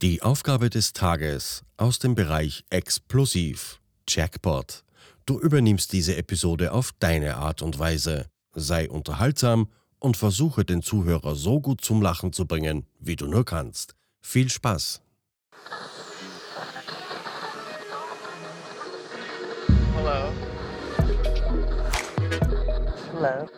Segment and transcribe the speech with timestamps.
[0.00, 4.84] Die Aufgabe des Tages aus dem Bereich Explosiv, Jackpot.
[5.26, 8.26] Du übernimmst diese Episode auf deine Art und Weise.
[8.54, 9.66] Sei unterhaltsam
[9.98, 13.96] und versuche den Zuhörer so gut zum Lachen zu bringen, wie du nur kannst.
[14.20, 15.02] Viel Spaß!
[19.96, 20.32] Hello.
[23.14, 23.57] Hello.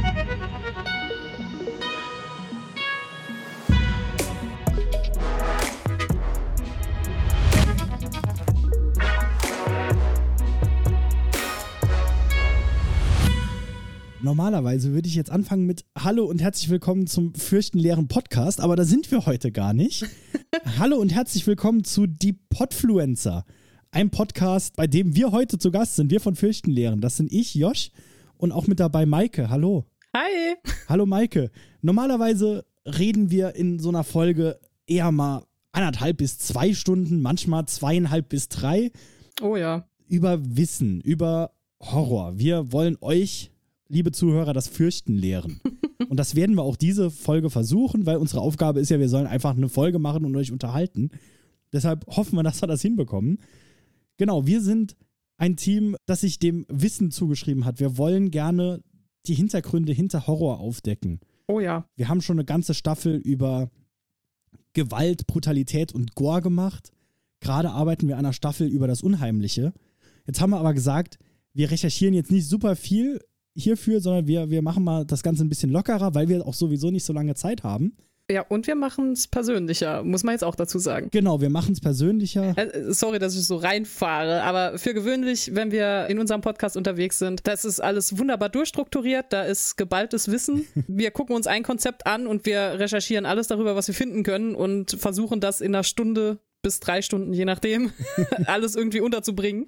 [14.61, 18.83] Normalerweise würde ich jetzt anfangen mit Hallo und herzlich willkommen zum fürchtenleeren Podcast, aber da
[18.85, 20.05] sind wir heute gar nicht.
[20.77, 23.43] Hallo und herzlich willkommen zu Die Podfluencer,
[23.89, 27.01] einem Podcast, bei dem wir heute zu Gast sind, wir von Fürchtenlehren.
[27.01, 27.89] Das sind ich, Josh,
[28.37, 29.49] und auch mit dabei Maike.
[29.49, 29.85] Hallo.
[30.15, 30.57] Hi.
[30.87, 31.49] Hallo Maike.
[31.81, 38.29] Normalerweise reden wir in so einer Folge eher mal anderthalb bis zwei Stunden, manchmal zweieinhalb
[38.29, 38.91] bis drei
[39.41, 39.87] Oh ja.
[40.07, 41.49] über Wissen, über
[41.81, 42.37] Horror.
[42.37, 43.50] Wir wollen euch,
[43.91, 45.59] liebe Zuhörer, das Fürchten lehren.
[46.09, 49.27] Und das werden wir auch diese Folge versuchen, weil unsere Aufgabe ist ja, wir sollen
[49.27, 51.11] einfach eine Folge machen und euch unterhalten.
[51.71, 53.39] Deshalb hoffen wir, dass wir das hinbekommen.
[54.17, 54.97] Genau, wir sind
[55.37, 57.79] ein Team, das sich dem Wissen zugeschrieben hat.
[57.79, 58.81] Wir wollen gerne
[59.25, 61.19] die Hintergründe hinter Horror aufdecken.
[61.47, 61.85] Oh ja.
[61.95, 63.69] Wir haben schon eine ganze Staffel über
[64.73, 66.91] Gewalt, Brutalität und Gore gemacht.
[67.39, 69.73] Gerade arbeiten wir an einer Staffel über das Unheimliche.
[70.27, 71.17] Jetzt haben wir aber gesagt,
[71.53, 73.19] wir recherchieren jetzt nicht super viel
[73.55, 76.91] hierfür, sondern wir, wir machen mal das Ganze ein bisschen lockerer, weil wir auch sowieso
[76.91, 77.95] nicht so lange Zeit haben.
[78.31, 81.09] Ja, und wir machen es persönlicher, muss man jetzt auch dazu sagen.
[81.11, 82.57] Genau, wir machen es persönlicher.
[82.57, 87.19] Äh, Sorry, dass ich so reinfahre, aber für gewöhnlich, wenn wir in unserem Podcast unterwegs
[87.19, 90.65] sind, das ist alles wunderbar durchstrukturiert, da ist geballtes Wissen.
[90.87, 94.55] Wir gucken uns ein Konzept an und wir recherchieren alles darüber, was wir finden können
[94.55, 97.91] und versuchen das in einer Stunde bis drei Stunden, je nachdem,
[98.45, 99.65] alles irgendwie unterzubringen.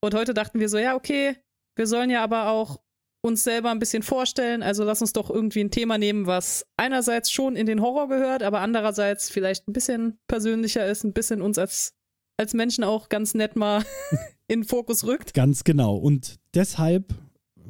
[0.00, 1.36] Und heute dachten wir so, ja, okay,
[1.76, 2.80] wir sollen ja aber auch
[3.26, 4.62] uns selber ein bisschen vorstellen.
[4.62, 8.42] Also lass uns doch irgendwie ein Thema nehmen, was einerseits schon in den Horror gehört,
[8.42, 11.94] aber andererseits vielleicht ein bisschen persönlicher ist, ein bisschen uns als,
[12.36, 13.84] als Menschen auch ganz nett mal
[14.48, 15.34] in den Fokus rückt.
[15.34, 15.96] Ganz genau.
[15.96, 17.14] Und deshalb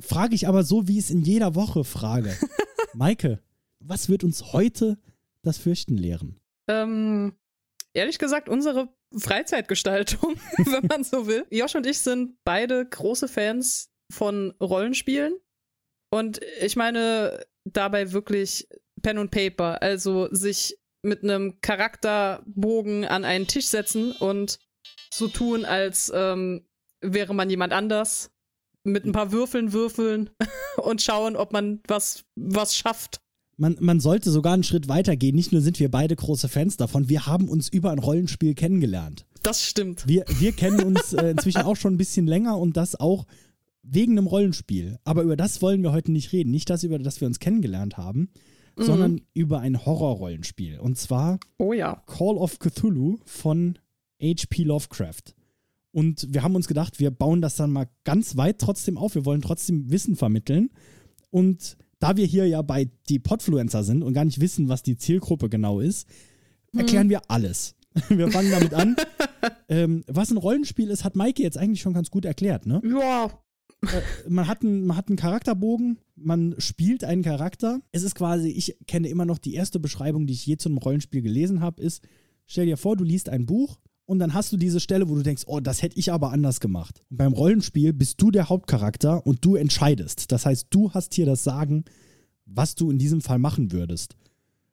[0.01, 2.37] frage ich aber so, wie ich es in jeder Woche frage.
[2.95, 3.41] Maike,
[3.81, 4.99] was wird uns heute
[5.43, 6.39] das Fürchten lehren?
[6.69, 7.35] Ähm,
[7.93, 11.47] ehrlich gesagt, unsere Freizeitgestaltung, wenn man so will.
[11.51, 15.35] Josh und ich sind beide große Fans von Rollenspielen.
[16.11, 18.69] Und ich meine dabei wirklich
[19.03, 24.59] Pen und Paper, also sich mit einem Charakterbogen an einen Tisch setzen und
[25.13, 26.67] so tun, als ähm,
[27.01, 28.31] wäre man jemand anders,
[28.85, 30.31] mit ein paar Würfeln würfeln
[30.77, 33.21] und schauen, ob man was, was schafft.
[33.59, 35.35] Man, man sollte sogar einen Schritt weiter gehen.
[35.35, 39.27] Nicht nur sind wir beide große Fans davon, wir haben uns über ein Rollenspiel kennengelernt.
[39.43, 40.07] Das stimmt.
[40.07, 43.27] Wir, wir kennen uns äh, inzwischen auch schon ein bisschen länger und das auch
[43.89, 44.99] wegen einem Rollenspiel.
[45.05, 46.51] Aber über das wollen wir heute nicht reden.
[46.51, 48.29] Nicht das, über das wir uns kennengelernt haben,
[48.77, 48.83] Mhm.
[48.83, 50.79] sondern über ein Horrorrollenspiel.
[50.81, 52.03] Und zwar Oh ja.
[52.07, 53.79] Call of Cthulhu von
[54.23, 54.65] H.P.
[54.65, 55.35] Lovecraft.
[55.93, 59.15] Und wir haben uns gedacht, wir bauen das dann mal ganz weit trotzdem auf.
[59.15, 60.71] Wir wollen trotzdem Wissen vermitteln.
[61.31, 64.99] Und da wir hier ja bei die Podfluencer sind und gar nicht wissen, was die
[64.99, 66.07] Zielgruppe genau ist,
[66.77, 67.75] erklären wir alles.
[68.11, 68.95] Wir fangen damit an.
[69.71, 72.83] ähm, was ein Rollenspiel ist, hat Maike jetzt eigentlich schon ganz gut erklärt, ne?
[72.85, 73.31] Ja,
[74.29, 77.81] man hat, einen, man hat einen Charakterbogen, man spielt einen Charakter.
[77.93, 80.79] Es ist quasi, ich kenne immer noch die erste Beschreibung, die ich je zu einem
[80.79, 82.03] Rollenspiel gelesen habe, ist,
[82.47, 85.23] stell dir vor, du liest ein Buch und dann hast du diese Stelle, wo du
[85.23, 87.03] denkst, oh, das hätte ich aber anders gemacht.
[87.11, 90.33] Und beim Rollenspiel bist du der Hauptcharakter und du entscheidest.
[90.33, 91.85] Das heißt, du hast hier das Sagen,
[92.45, 94.17] was du in diesem Fall machen würdest.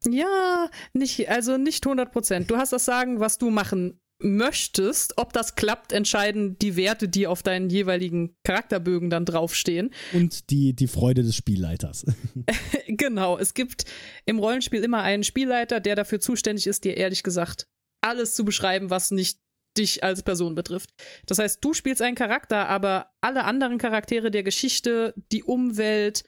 [0.07, 2.51] Ja, nicht, also nicht 100 Prozent.
[2.51, 5.17] Du hast das Sagen, was du machen möchtest.
[5.17, 9.91] Ob das klappt, entscheiden die Werte, die auf deinen jeweiligen Charakterbögen dann draufstehen.
[10.13, 12.05] Und die, die Freude des Spielleiters.
[12.87, 13.85] genau, es gibt
[14.25, 17.67] im Rollenspiel immer einen Spielleiter, der dafür zuständig ist, dir ehrlich gesagt
[18.01, 19.39] alles zu beschreiben, was nicht
[19.77, 20.91] dich als Person betrifft.
[21.25, 26.23] Das heißt, du spielst einen Charakter, aber alle anderen Charaktere der Geschichte, die Umwelt,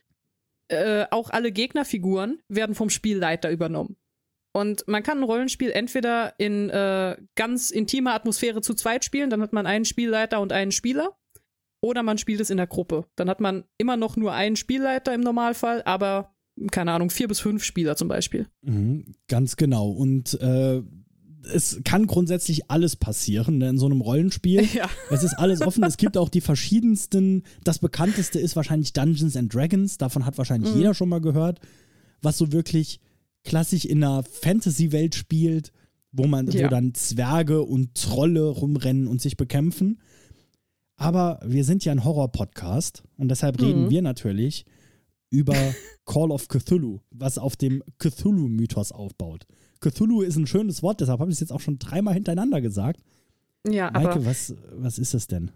[0.67, 3.97] äh, auch alle Gegnerfiguren werden vom Spielleiter übernommen.
[4.55, 9.41] Und man kann ein Rollenspiel entweder in äh, ganz intimer Atmosphäre zu zweit spielen, dann
[9.41, 11.17] hat man einen Spielleiter und einen Spieler.
[11.81, 13.03] Oder man spielt es in der Gruppe.
[13.17, 16.33] Dann hat man immer noch nur einen Spielleiter im Normalfall, aber
[16.71, 18.47] keine Ahnung, vier bis fünf Spieler zum Beispiel.
[18.61, 19.89] Mhm, ganz genau.
[19.89, 20.81] Und äh,
[21.53, 24.61] es kann grundsätzlich alles passieren ne, in so einem Rollenspiel.
[24.73, 24.89] Ja.
[25.09, 25.83] Es ist alles offen.
[25.83, 27.43] Es gibt auch die verschiedensten.
[27.65, 29.97] Das bekannteste ist wahrscheinlich Dungeons and Dragons.
[29.97, 30.77] Davon hat wahrscheinlich Mhm.
[30.77, 31.59] jeder schon mal gehört.
[32.21, 33.01] Was so wirklich
[33.45, 35.71] klassisch in einer Fantasy-Welt spielt,
[36.11, 36.67] wo man, wo Ja.
[36.69, 39.99] dann Zwerge und Trolle rumrennen und sich bekämpfen.
[40.97, 43.89] Aber wir sind ja ein Horror-Podcast und deshalb reden Mhm.
[43.89, 44.65] wir natürlich
[45.29, 45.53] über
[46.05, 49.45] Call of Cthulhu, was auf dem Cthulhu-Mythos aufbaut.
[49.81, 53.01] Cthulhu ist ein schönes Wort, deshalb habe ich es jetzt auch schon dreimal hintereinander gesagt.
[53.67, 55.51] Ja, aber Maike, was, was ist es denn?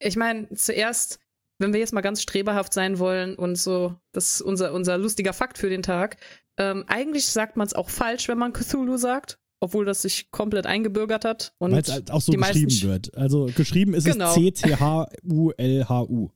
[0.00, 1.18] ich meine, zuerst,
[1.58, 5.32] wenn wir jetzt mal ganz streberhaft sein wollen und so, das ist unser, unser lustiger
[5.32, 6.16] Fakt für den Tag.
[6.58, 10.66] Ähm, eigentlich sagt man es auch falsch, wenn man Cthulhu sagt, obwohl das sich komplett
[10.66, 11.54] eingebürgert hat.
[11.58, 13.16] Und Weil es halt auch so geschrieben wird.
[13.16, 14.28] Also geschrieben ist Genau.
[14.28, 16.30] es C-T-H-U-L-H-U.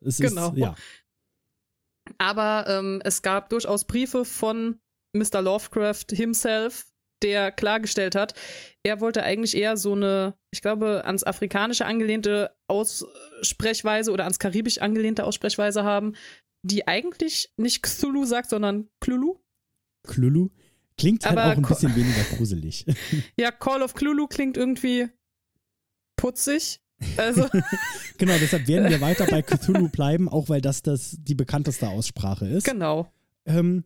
[0.00, 0.48] Genau.
[0.50, 0.74] Ist, ja.
[2.18, 4.78] Aber ähm, es gab durchaus Briefe von
[5.14, 5.40] Mr.
[5.40, 6.86] Lovecraft himself,
[7.22, 8.34] der klargestellt hat,
[8.82, 14.78] er wollte eigentlich eher so eine, ich glaube, ans Afrikanische angelehnte Aussprechweise oder ans Karibisch
[14.78, 16.14] angelehnte Aussprechweise haben,
[16.62, 19.38] die eigentlich nicht Cthulhu sagt, sondern Cthulhu.
[20.04, 20.50] Cthulhu
[20.96, 22.86] klingt halt Aber auch ein bisschen weniger gruselig.
[23.38, 25.08] Ja, Call of Cthulhu klingt irgendwie
[26.16, 26.80] putzig.
[27.16, 27.46] Also,
[28.18, 32.46] genau, deshalb werden wir weiter bei Cthulhu bleiben, auch weil das, das die bekannteste Aussprache
[32.46, 32.64] ist.
[32.64, 33.08] genau.
[33.46, 33.84] Ähm,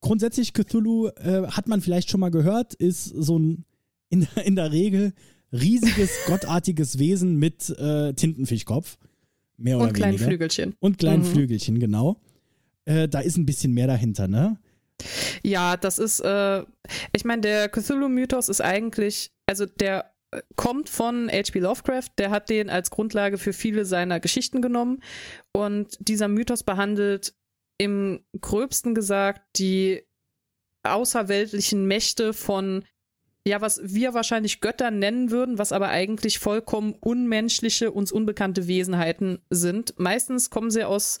[0.00, 3.64] grundsätzlich Cthulhu äh, hat man vielleicht schon mal gehört, ist so ein
[4.08, 5.12] in, in der Regel
[5.52, 8.96] riesiges, gottartiges Wesen mit äh, Tintenfischkopf.
[9.58, 10.26] Mehr oder Und kleinen weniger.
[10.28, 10.74] Flügelchen.
[10.80, 11.26] Und kleinen Mhm.
[11.26, 12.20] Flügelchen, genau.
[12.84, 14.58] Äh, da ist ein bisschen mehr dahinter, ne?
[15.42, 16.64] Ja, das ist, äh,
[17.12, 21.60] ich meine, der Cthulhu-Mythos ist eigentlich, also der äh, kommt von H.P.
[21.60, 25.02] Lovecraft, der hat den als Grundlage für viele seiner Geschichten genommen
[25.52, 27.34] und dieser Mythos behandelt
[27.78, 30.02] im gröbsten gesagt die
[30.82, 32.84] außerweltlichen Mächte von,
[33.46, 39.40] ja, was wir wahrscheinlich Götter nennen würden, was aber eigentlich vollkommen unmenschliche, uns unbekannte Wesenheiten
[39.50, 39.98] sind.
[39.98, 41.18] Meistens kommen sie aus,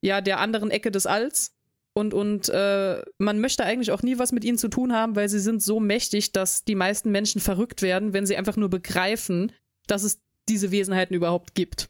[0.00, 1.51] ja, der anderen Ecke des Alls
[1.94, 5.28] und, und äh, man möchte eigentlich auch nie was mit ihnen zu tun haben, weil
[5.28, 9.52] sie sind so mächtig, dass die meisten Menschen verrückt werden, wenn sie einfach nur begreifen,
[9.86, 10.18] dass es
[10.48, 11.88] diese Wesenheiten überhaupt gibt.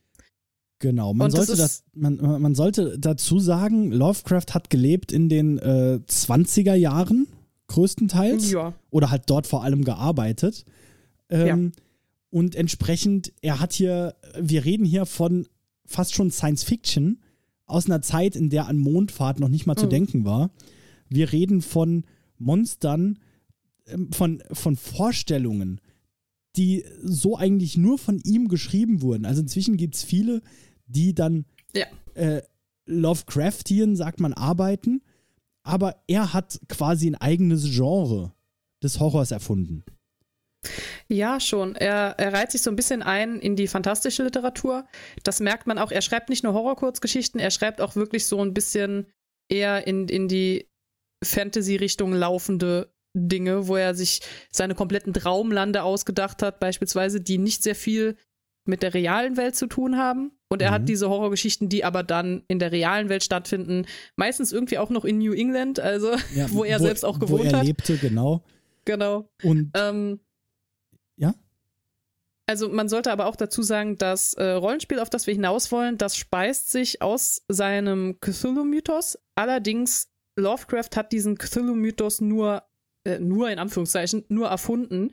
[0.81, 5.12] Genau, man Und das sollte, das, ist- man, man sollte dazu sagen, Lovecraft hat gelebt
[5.12, 7.28] in den äh, 20er Jahren
[7.69, 8.75] größtenteils Ja.
[8.90, 10.64] oder hat dort vor allem gearbeitet.
[11.31, 11.72] Ähm,
[12.31, 15.46] Und entsprechend, er hat hier, wir reden hier von
[15.87, 17.20] fast schon Science Fiction
[17.72, 19.90] aus einer Zeit, in der an Mondfahrt noch nicht mal zu Mhm.
[19.90, 20.50] denken war.
[21.08, 22.04] Wir reden von
[22.38, 23.19] Monstern,
[23.86, 25.80] ähm, von, von Vorstellungen,
[26.56, 29.24] die so eigentlich nur von ihm geschrieben wurden.
[29.24, 30.42] Also inzwischen gibt es viele,
[30.86, 31.86] die dann Ja.
[32.14, 32.42] äh,
[32.86, 35.02] Lovecraftian, sagt man, arbeiten,
[35.62, 38.32] aber er hat quasi ein eigenes Genre
[38.82, 39.84] des Horrors erfunden.
[41.08, 41.74] Ja, schon.
[41.76, 44.86] Er, er reiht sich so ein bisschen ein in die fantastische Literatur.
[45.24, 45.90] Das merkt man auch.
[45.90, 49.06] Er schreibt nicht nur Horrorkurzgeschichten, er schreibt auch wirklich so ein bisschen
[49.50, 50.68] eher in, in die
[51.24, 54.20] Fantasy-Richtung laufende Dinge, wo er sich
[54.50, 58.16] seine kompletten Traumlande ausgedacht hat, beispielsweise, die nicht sehr viel
[58.66, 60.32] mit der realen Welt zu tun haben.
[60.48, 60.74] Und er Mhm.
[60.74, 63.86] hat diese Horrorgeschichten, die aber dann in der realen Welt stattfinden,
[64.16, 67.44] meistens irgendwie auch noch in New England, also Ja, wo er selbst auch gewohnt Wo
[67.46, 67.66] er hat.
[67.66, 68.42] lebte, genau.
[68.84, 69.28] Genau.
[69.42, 70.20] Und Ähm?
[72.46, 75.96] Also man sollte aber auch dazu sagen, das äh, Rollenspiel, auf das wir hinaus wollen,
[75.96, 79.19] das speist sich aus seinem Cthulhu-Mythos.
[79.37, 82.65] Allerdings, Lovecraft hat diesen Cthulhu-Mythos nur,
[83.05, 85.13] äh, nur in Anführungszeichen, nur erfunden.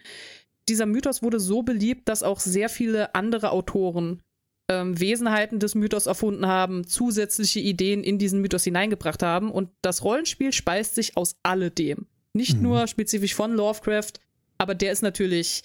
[0.67, 4.21] Dieser Mythos wurde so beliebt, dass auch sehr viele andere Autoren
[4.69, 9.51] ähm, Wesenheiten des Mythos erfunden haben, zusätzliche Ideen in diesen Mythos hineingebracht haben.
[9.51, 12.07] Und das Rollenspiel speist sich aus alledem.
[12.33, 12.63] Nicht Mhm.
[12.63, 14.13] nur spezifisch von Lovecraft,
[14.59, 15.63] aber der ist natürlich,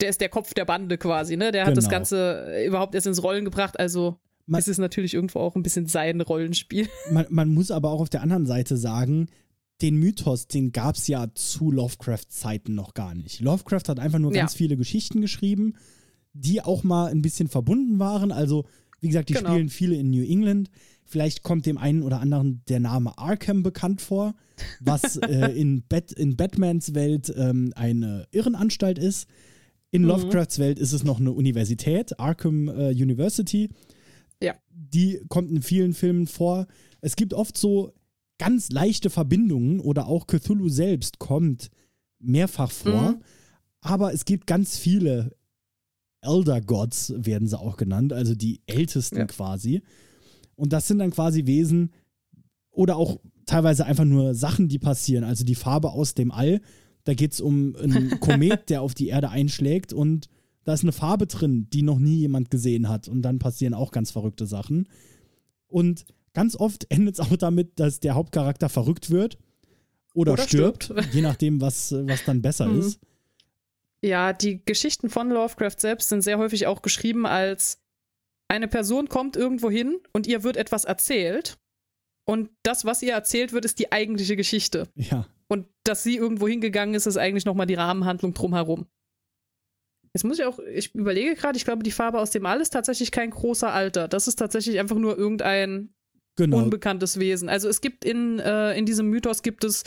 [0.00, 1.52] der ist der Kopf der Bande quasi, ne?
[1.52, 1.96] Der hat das Genau.
[1.96, 5.62] Ganze äh, überhaupt erst ins Rollen gebracht, also Man- ist es natürlich irgendwo auch ein
[5.62, 6.88] bisschen sein Rollenspiel.
[7.10, 9.28] man, man muss aber auch auf der anderen Seite sagen,
[9.82, 13.40] den Mythos, den gab es ja zu Lovecraft-Zeiten noch gar nicht.
[13.40, 14.40] Lovecraft hat einfach nur Ja.
[14.40, 15.74] ganz viele Geschichten geschrieben,
[16.32, 18.32] die auch mal ein bisschen verbunden waren.
[18.32, 18.64] Also,
[19.00, 19.50] wie gesagt, die Genau.
[19.50, 20.70] spielen viele in New England.
[21.04, 24.34] Vielleicht kommt dem einen oder anderen der Name Arkham bekannt vor,
[24.80, 29.28] was äh, in, Bat in Batmans Welt ähm, eine Irrenanstalt ist.
[29.90, 30.08] In Mhm.
[30.08, 33.68] Lovecrafts Welt ist es noch eine Universität, Arkham äh, University.
[34.42, 34.54] Ja.
[34.70, 36.66] Die kommt in vielen Filmen vor.
[37.00, 37.92] Es gibt oft so
[38.38, 41.70] ganz leichte Verbindungen oder auch Cthulhu selbst kommt
[42.18, 43.12] mehrfach vor.
[43.12, 43.22] Mhm.
[43.80, 45.34] Aber es gibt ganz viele
[46.20, 49.26] Elder Gods, werden sie auch genannt, also die Ältesten Ja.
[49.26, 49.82] quasi.
[50.56, 51.92] Und das sind dann quasi Wesen
[52.70, 55.22] oder auch teilweise einfach nur Sachen, die passieren.
[55.24, 56.60] Also die Farbe aus dem All,
[57.06, 60.28] Da geht es um einen Komet, der auf die Erde einschlägt und
[60.64, 63.06] da ist eine Farbe drin, die noch nie jemand gesehen hat.
[63.08, 64.88] Und dann passieren auch ganz verrückte Sachen.
[65.68, 69.38] Und ganz oft endet es auch damit, dass der Hauptcharakter verrückt wird
[70.12, 71.14] oder, Oder stirbt, stirbt.
[71.14, 72.80] je nachdem, was, was dann besser Mhm.
[72.80, 73.00] ist.
[74.02, 77.78] Ja, die Geschichten von Lovecraft selbst sind sehr häufig auch geschrieben als
[78.48, 81.58] eine Person kommt irgendwo hin und ihr wird etwas erzählt.
[82.24, 84.88] Und das, was ihr erzählt wird, ist die eigentliche Geschichte.
[84.96, 88.86] Ja, Und dass sie irgendwo hingegangen ist, ist eigentlich nochmal die Rahmenhandlung drumherum.
[90.12, 92.70] Jetzt muss ich auch, ich überlege gerade, ich glaube, die Farbe aus dem All ist
[92.70, 94.08] tatsächlich kein großer Alter.
[94.08, 95.94] Das ist tatsächlich einfach nur irgendein
[96.36, 96.58] genau.
[96.58, 97.48] unbekanntes Wesen.
[97.48, 99.84] Also es gibt in, äh, in diesem Mythos gibt es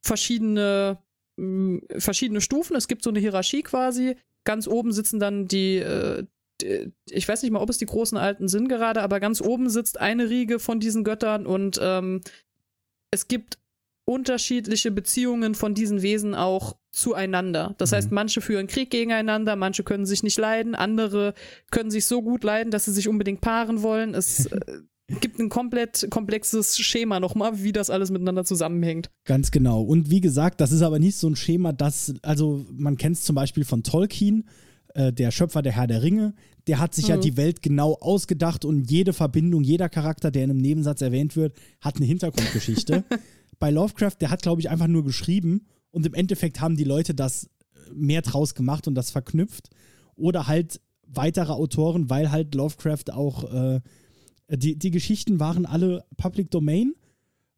[0.00, 0.98] verschiedene,
[1.36, 2.76] mh, verschiedene Stufen.
[2.76, 4.16] Es gibt so eine Hierarchie quasi.
[4.44, 6.24] Ganz oben sitzen dann die, äh,
[6.60, 9.68] die, ich weiß nicht mal, ob es die großen Alten sind gerade, aber ganz oben
[9.68, 12.20] sitzt eine Riege von diesen Göttern und ähm,
[13.10, 13.58] es gibt
[14.06, 17.74] unterschiedliche Beziehungen von diesen Wesen auch zueinander.
[17.78, 17.96] Das Mhm.
[17.96, 21.34] heißt, manche führen Krieg gegeneinander, manche können sich nicht leiden, andere
[21.70, 24.14] können sich so gut leiden, dass sie sich unbedingt paaren wollen.
[24.14, 24.60] Es äh,
[25.20, 29.10] gibt ein komplett komplexes Schema nochmal, wie das alles miteinander zusammenhängt.
[29.24, 29.82] Ganz genau.
[29.82, 33.22] Und wie gesagt, das ist aber nicht so ein Schema, das, also man kennt es
[33.22, 34.48] zum Beispiel von Tolkien,
[34.94, 36.34] äh, der Schöpfer der Herr der Ringe,
[36.68, 37.20] der hat sich ja Mhm.
[37.22, 41.56] die Welt genau ausgedacht und jede Verbindung, jeder Charakter, der in einem Nebensatz erwähnt wird,
[41.80, 43.02] hat eine Hintergrundgeschichte.
[43.64, 47.14] Bei Lovecraft, der hat, glaube ich, einfach nur geschrieben und im Endeffekt haben die Leute
[47.14, 49.70] das äh, mehr draus gemacht und das verknüpft.
[50.16, 53.80] Oder halt weitere Autoren, weil halt Lovecraft auch, äh,
[54.50, 56.92] die, die Geschichten waren alle Public Domain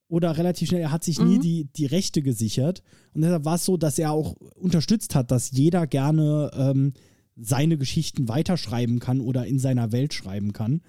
[0.07, 1.43] oder relativ schnell, er hat sich nie Mhm.
[1.43, 2.85] die, die Rechte gesichert.
[3.13, 6.93] Und deshalb war es so, dass er auch unterstützt hat, dass jeder gerne ähm,
[7.35, 10.83] seine Geschichten weiterschreiben kann oder in seiner Welt schreiben kann.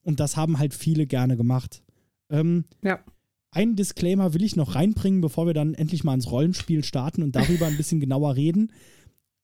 [0.00, 1.82] Und das haben halt viele gerne gemacht.
[2.30, 3.00] Ähm, Ja.
[3.52, 7.36] Einen Disclaimer will ich noch reinbringen, bevor wir dann endlich mal ins Rollenspiel starten und
[7.36, 8.72] darüber ein bisschen genauer reden.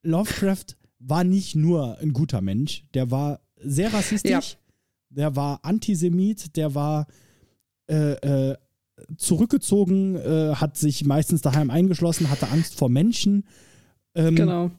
[0.02, 4.58] Lovecraft war nicht nur ein guter Mensch, der war sehr rassistisch, Ja.
[5.10, 7.06] der war Antisemit, der war
[7.90, 8.12] äh,
[8.52, 8.56] äh,
[9.16, 13.44] zurückgezogen, äh, hat sich meistens daheim eingeschlossen, hatte Angst vor Menschen.
[14.14, 14.70] Ähm, Genau.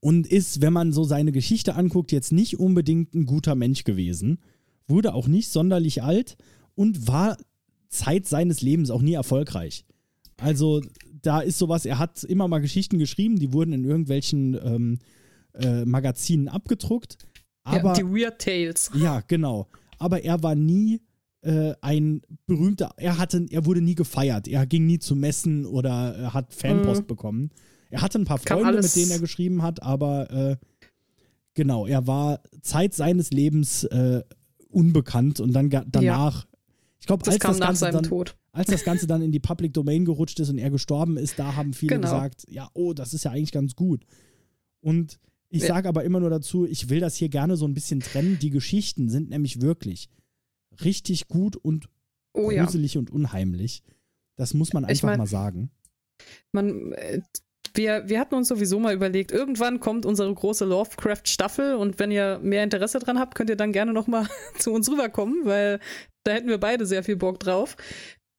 [0.00, 4.38] und ist, wenn man so seine Geschichte anguckt, jetzt nicht unbedingt ein guter Mensch gewesen.
[4.86, 6.36] Wurde auch nicht sonderlich alt
[6.74, 7.36] und war
[7.94, 9.84] Zeit seines Lebens auch nie erfolgreich.
[10.36, 10.82] Also
[11.22, 14.98] da ist sowas, er hat immer mal Geschichten geschrieben, die wurden in irgendwelchen ähm,
[15.54, 17.16] äh, Magazinen abgedruckt.
[17.62, 18.90] Aber ja, die Weird Tales.
[18.94, 19.68] ja, genau.
[19.98, 21.00] Aber er war nie
[21.42, 24.48] äh, ein berühmter, er hatte, er wurde nie gefeiert.
[24.48, 27.06] Er ging nie zu Messen oder äh, hat Fanpost Mhm.
[27.06, 27.50] bekommen.
[27.90, 30.56] Er hatte ein paar Freunde, mit denen er geschrieben hat, aber äh,
[31.54, 34.22] genau, er war Zeit seines Lebens äh,
[34.68, 36.46] unbekannt und dann danach,
[37.04, 38.34] ich glaube, als, das Ganze dann, Tod.
[38.52, 41.54] als das Ganze dann in die Public Domain gerutscht ist und er gestorben ist, da
[41.54, 42.06] haben viele Genau.
[42.10, 44.06] gesagt, ja, oh, das ist ja eigentlich ganz gut.
[44.80, 45.20] Und
[45.50, 45.68] ich Ja.
[45.68, 48.38] sage aber immer nur dazu, ich will das hier gerne so ein bisschen trennen.
[48.40, 50.08] Die Geschichten sind nämlich wirklich
[50.82, 51.90] richtig gut und
[52.32, 52.64] Oh ja.
[52.64, 53.82] gruselig und unheimlich.
[54.36, 55.70] Das muss man Ich einfach mein- mal sagen.
[56.52, 57.20] Man, äh,
[57.74, 62.38] wir, wir hatten uns sowieso mal überlegt, irgendwann kommt unsere große Lovecraft-Staffel und wenn ihr
[62.42, 64.26] mehr Interesse dran habt, könnt ihr dann gerne nochmal
[64.58, 65.80] zu uns rüberkommen, weil
[66.24, 67.76] da hätten wir beide sehr viel Bock drauf.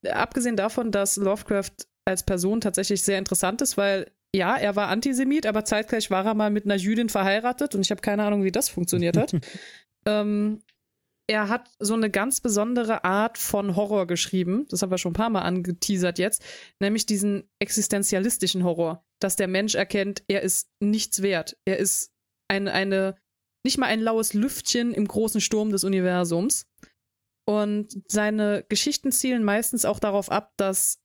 [0.07, 1.71] Abgesehen davon, dass Lovecraft
[2.05, 6.33] als Person tatsächlich sehr interessant ist, weil ja, er war Antisemit, aber zeitgleich war er
[6.33, 9.33] mal mit einer Jüdin verheiratet und ich habe keine Ahnung, wie das funktioniert hat.
[10.05, 10.61] ähm,
[11.27, 15.15] er hat so eine ganz besondere Art von Horror geschrieben, das haben wir schon ein
[15.15, 16.43] paar Mal angeteasert jetzt,
[16.79, 21.57] nämlich diesen existenzialistischen Horror, dass der Mensch erkennt, er ist nichts wert.
[21.65, 22.11] Er ist
[22.47, 23.15] eine, eine,
[23.65, 26.67] nicht mal ein laues Lüftchen im großen Sturm des Universums.
[27.47, 30.99] Und seine Geschichten zielen meistens auch darauf ab, dass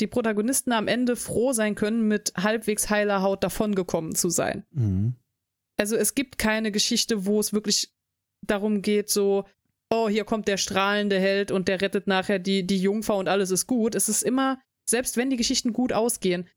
[0.00, 4.66] die Protagonisten am Ende froh sein können, mit halbwegs heiler Haut davongekommen zu sein.
[4.70, 5.14] Mhm.
[5.78, 7.93] Also es gibt keine Geschichte, wo es wirklich
[8.46, 9.44] darum geht, so,
[9.90, 13.50] oh, hier kommt der strahlende Held und der rettet nachher die, die Jungfer und alles
[13.50, 13.94] ist gut.
[13.94, 16.48] Es ist immer, selbst wenn die Geschichten gut ausgehen,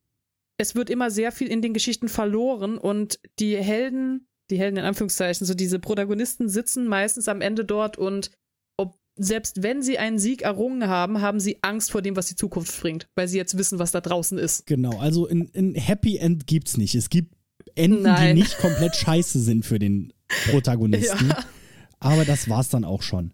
[0.58, 4.86] es wird immer sehr viel in den Geschichten verloren und die Helden, die Helden in
[4.86, 8.32] Anführungszeichen, so diese Protagonisten sitzen meistens am Ende dort und
[8.78, 12.36] ob, selbst wenn sie einen Sieg errungen haben, haben sie Angst vor dem, was die
[12.36, 14.66] Zukunft bringt, weil sie jetzt wissen, was da draußen ist.
[14.66, 16.96] Genau, also ein, ein Happy End gibt's nicht.
[16.96, 17.36] Es gibt
[17.76, 18.36] Enden, Nein.
[18.36, 20.12] die nicht komplett scheiße sind für den
[20.50, 21.30] Protagonisten.
[21.30, 21.46] Ja.
[22.00, 23.32] Aber das war's dann auch schon.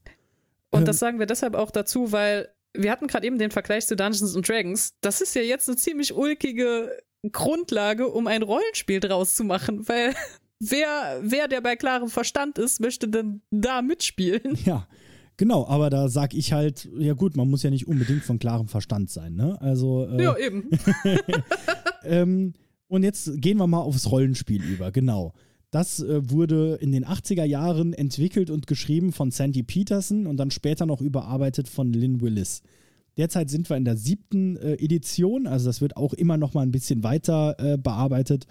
[0.69, 3.85] Und Ähm, das sagen wir deshalb auch dazu, weil wir hatten gerade eben den Vergleich
[3.85, 4.95] zu Dungeons and Dragons.
[5.01, 6.91] Das ist ja jetzt eine ziemlich ulkige
[7.31, 10.13] Grundlage, um ein Rollenspiel draus zu machen, weil
[10.59, 14.57] wer, wer der bei klarem Verstand ist, möchte denn da mitspielen.
[14.65, 14.87] Ja,
[15.37, 18.67] genau, aber da sag ich halt, ja gut, man muss ja nicht unbedingt von klarem
[18.67, 19.57] Verstand sein, ne?
[19.61, 20.69] Also, äh, Ja, eben.
[22.03, 22.53] ähm,
[22.87, 25.33] Und jetzt gehen wir mal aufs Rollenspiel über, genau.
[25.73, 30.51] Das äh, wurde in den 80er Jahren entwickelt und geschrieben von Sandy Peterson und dann
[30.51, 32.61] später noch überarbeitet von Lynn Willis.
[33.17, 36.61] Derzeit sind wir in der siebten äh, Edition, also das wird auch immer noch mal
[36.61, 38.45] ein bisschen weiter äh, bearbeitet.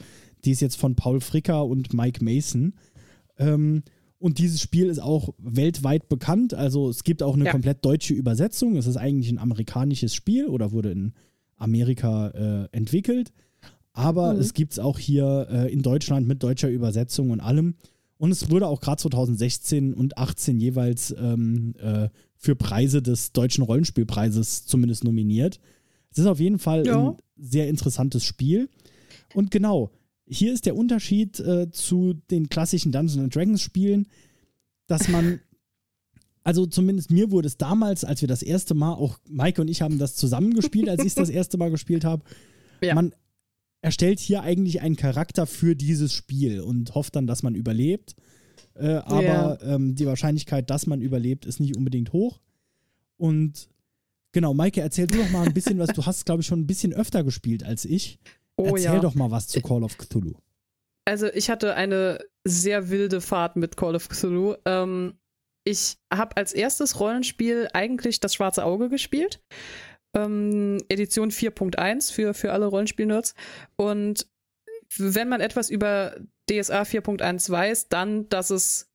[0.45, 2.75] Die ist jetzt von Paul Fricker und Mike Mason.
[3.39, 3.85] Ähm,
[4.19, 6.55] und dieses Spiel ist auch weltweit bekannt.
[6.55, 7.53] Also es gibt auch eine Ja.
[7.53, 8.75] komplett deutsche Übersetzung.
[8.75, 11.13] Es ist eigentlich ein amerikanisches Spiel oder wurde in
[11.57, 13.33] Amerika äh, entwickelt.
[13.93, 14.41] Aber Mhm.
[14.41, 17.75] es gibt es auch hier äh, in Deutschland mit deutscher Übersetzung und allem.
[18.19, 23.65] Und es wurde auch gerade 2016 und 18 jeweils ähm, äh, für Preise des Deutschen
[23.65, 25.59] Rollenspielpreises zumindest nominiert.
[26.11, 27.09] Es ist auf jeden Fall Ja.
[27.11, 28.69] ein sehr interessantes Spiel.
[29.35, 29.91] Und genau,
[30.27, 34.07] hier ist der Unterschied äh, zu den klassischen Dungeons Dragons Spielen,
[34.87, 35.41] dass man,
[36.45, 39.83] also zumindest mir wurde es damals, als wir das erste Mal, auch Maike und ich
[39.83, 42.23] haben das zusammengespielt, als ich es das erste Mal gespielt habe,
[42.83, 42.95] Ja.
[42.95, 43.13] man
[43.83, 48.15] erstellt hier eigentlich einen Charakter für dieses Spiel und hofft dann, dass man überlebt.
[48.75, 49.59] Äh, aber Ja.
[49.63, 52.41] ähm, die Wahrscheinlichkeit, dass man überlebt, ist nicht unbedingt hoch.
[53.19, 53.69] Und
[54.33, 55.91] genau, Maike, erzähl du doch mal ein bisschen was.
[55.91, 58.19] Du hast, glaube ich, schon ein bisschen öfter gespielt als ich.
[58.57, 59.01] Oh erzähl ja.
[59.01, 60.35] doch mal was zu Call of Cthulhu.
[61.05, 64.55] Also ich hatte eine sehr wilde Fahrt mit Call of Cthulhu.
[64.65, 65.15] Ähm,
[65.65, 69.41] ich habe als erstes Rollenspiel eigentlich das Schwarze Auge gespielt.
[70.15, 73.35] Ähm, Edition 4.1 für, für alle Rollenspiel-Nerds.
[73.77, 74.27] Und
[74.99, 76.17] wenn man etwas über
[76.51, 78.91] DSA 4.1 weiß, dann, dass es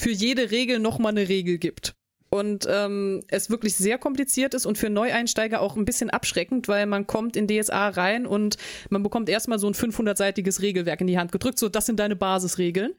[0.00, 1.94] für jede Regel nochmal eine Regel gibt.
[2.30, 6.84] Und ähm, es wirklich sehr kompliziert ist und für Neueinsteiger auch ein bisschen abschreckend, weil
[6.84, 8.58] man kommt in DSA rein und
[8.90, 11.58] man bekommt erstmal so ein 500-seitiges Regelwerk in die Hand gedrückt.
[11.58, 12.94] So, das sind deine Basisregeln.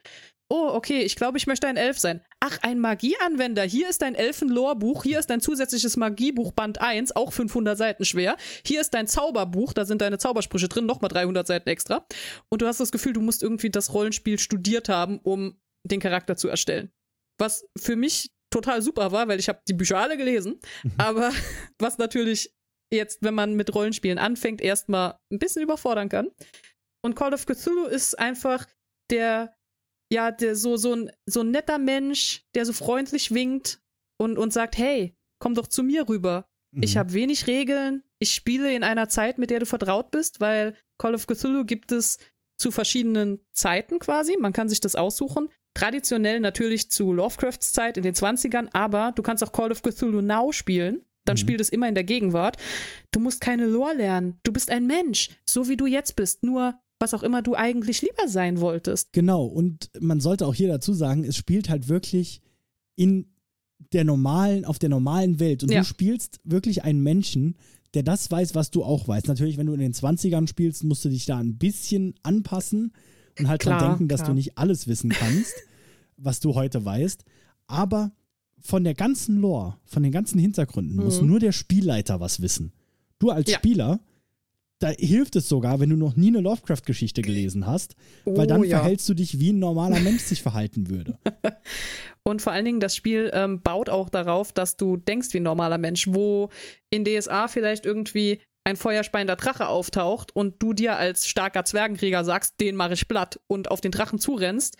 [0.51, 2.21] Oh, okay, ich glaube, ich möchte ein Elf sein.
[2.39, 3.63] Ach, ein Magieanwender.
[3.63, 5.03] Hier ist dein Elfenlorbuch.
[5.03, 8.35] Hier ist dein zusätzliches Magiebuch Band 1, auch 500 Seiten schwer.
[8.65, 9.73] Hier ist dein Zauberbuch.
[9.73, 12.03] Da sind deine Zaubersprüche drin, nochmal 300 Seiten extra.
[12.49, 16.35] Und du hast das Gefühl, du musst irgendwie das Rollenspiel studiert haben, um den Charakter
[16.35, 16.91] zu erstellen.
[17.39, 20.59] Was für mich total super war, weil ich habe die Bücher alle gelesen.
[20.97, 21.31] Aber
[21.79, 22.55] was natürlich
[22.91, 26.29] jetzt, wenn man mit Rollenspielen anfängt, erstmal ein bisschen überfordern kann.
[27.05, 28.65] Und Call of Cthulhu ist einfach
[29.11, 29.55] der,
[30.11, 33.79] ja, der so, so ein, so ein netter Mensch, der so freundlich winkt
[34.17, 36.45] und, und sagt, hey, komm doch zu mir rüber.
[36.81, 36.99] Ich Mhm.
[36.99, 38.03] habe wenig Regeln.
[38.19, 41.91] Ich spiele in einer Zeit, mit der du vertraut bist, weil Call of Cthulhu gibt
[41.91, 42.17] es
[42.57, 44.35] zu verschiedenen Zeiten quasi.
[44.37, 45.49] Man kann sich das aussuchen.
[45.73, 50.21] Traditionell natürlich zu Lovecrafts Zeit in den 20ern, aber du kannst auch Call of Cthulhu
[50.21, 51.05] Now spielen.
[51.25, 51.39] Dann Mhm.
[51.39, 52.57] spielt es immer in der Gegenwart.
[53.11, 54.39] Du musst keine Lore lernen.
[54.43, 56.43] Du bist ein Mensch, so wie du jetzt bist.
[56.43, 59.13] Nur was auch immer du eigentlich lieber sein wolltest.
[59.13, 62.41] Genau, und man sollte auch hier dazu sagen, es spielt halt wirklich
[62.95, 63.27] in
[63.93, 65.63] der normalen, auf der normalen Welt.
[65.63, 65.79] Und Ja.
[65.79, 67.55] du spielst wirklich einen Menschen,
[67.93, 69.27] der das weiß, was du auch weißt.
[69.27, 72.91] Natürlich, wenn du in den 20ern spielst, musst du dich da ein bisschen anpassen
[73.39, 74.29] und halt dran Klar, denken, dass klar.
[74.31, 75.53] du nicht alles wissen kannst,
[76.17, 77.23] was du heute weißt.
[77.67, 78.11] Aber
[78.59, 81.27] von der ganzen Lore, von den ganzen Hintergründen muss Mhm.
[81.29, 82.73] nur der Spielleiter was wissen.
[83.17, 83.57] Du als Ja.
[83.57, 84.01] Spieler,
[84.79, 88.63] da hilft es sogar, wenn du noch nie eine Lovecraft-Geschichte gelesen hast, weil Oh, dann
[88.63, 88.79] ja.
[88.79, 91.19] verhältst du dich, wie ein normaler Mensch sich verhalten würde.
[92.23, 95.43] Und vor allen Dingen, das Spiel ähm, baut auch darauf, dass du denkst wie ein
[95.43, 96.49] normaler Mensch, wo
[96.89, 102.59] in DSA vielleicht irgendwie ein feuerspeiender Drache auftaucht und du dir als starker Zwergenkrieger sagst,
[102.59, 104.77] den mache ich platt und auf den Drachen zurennst.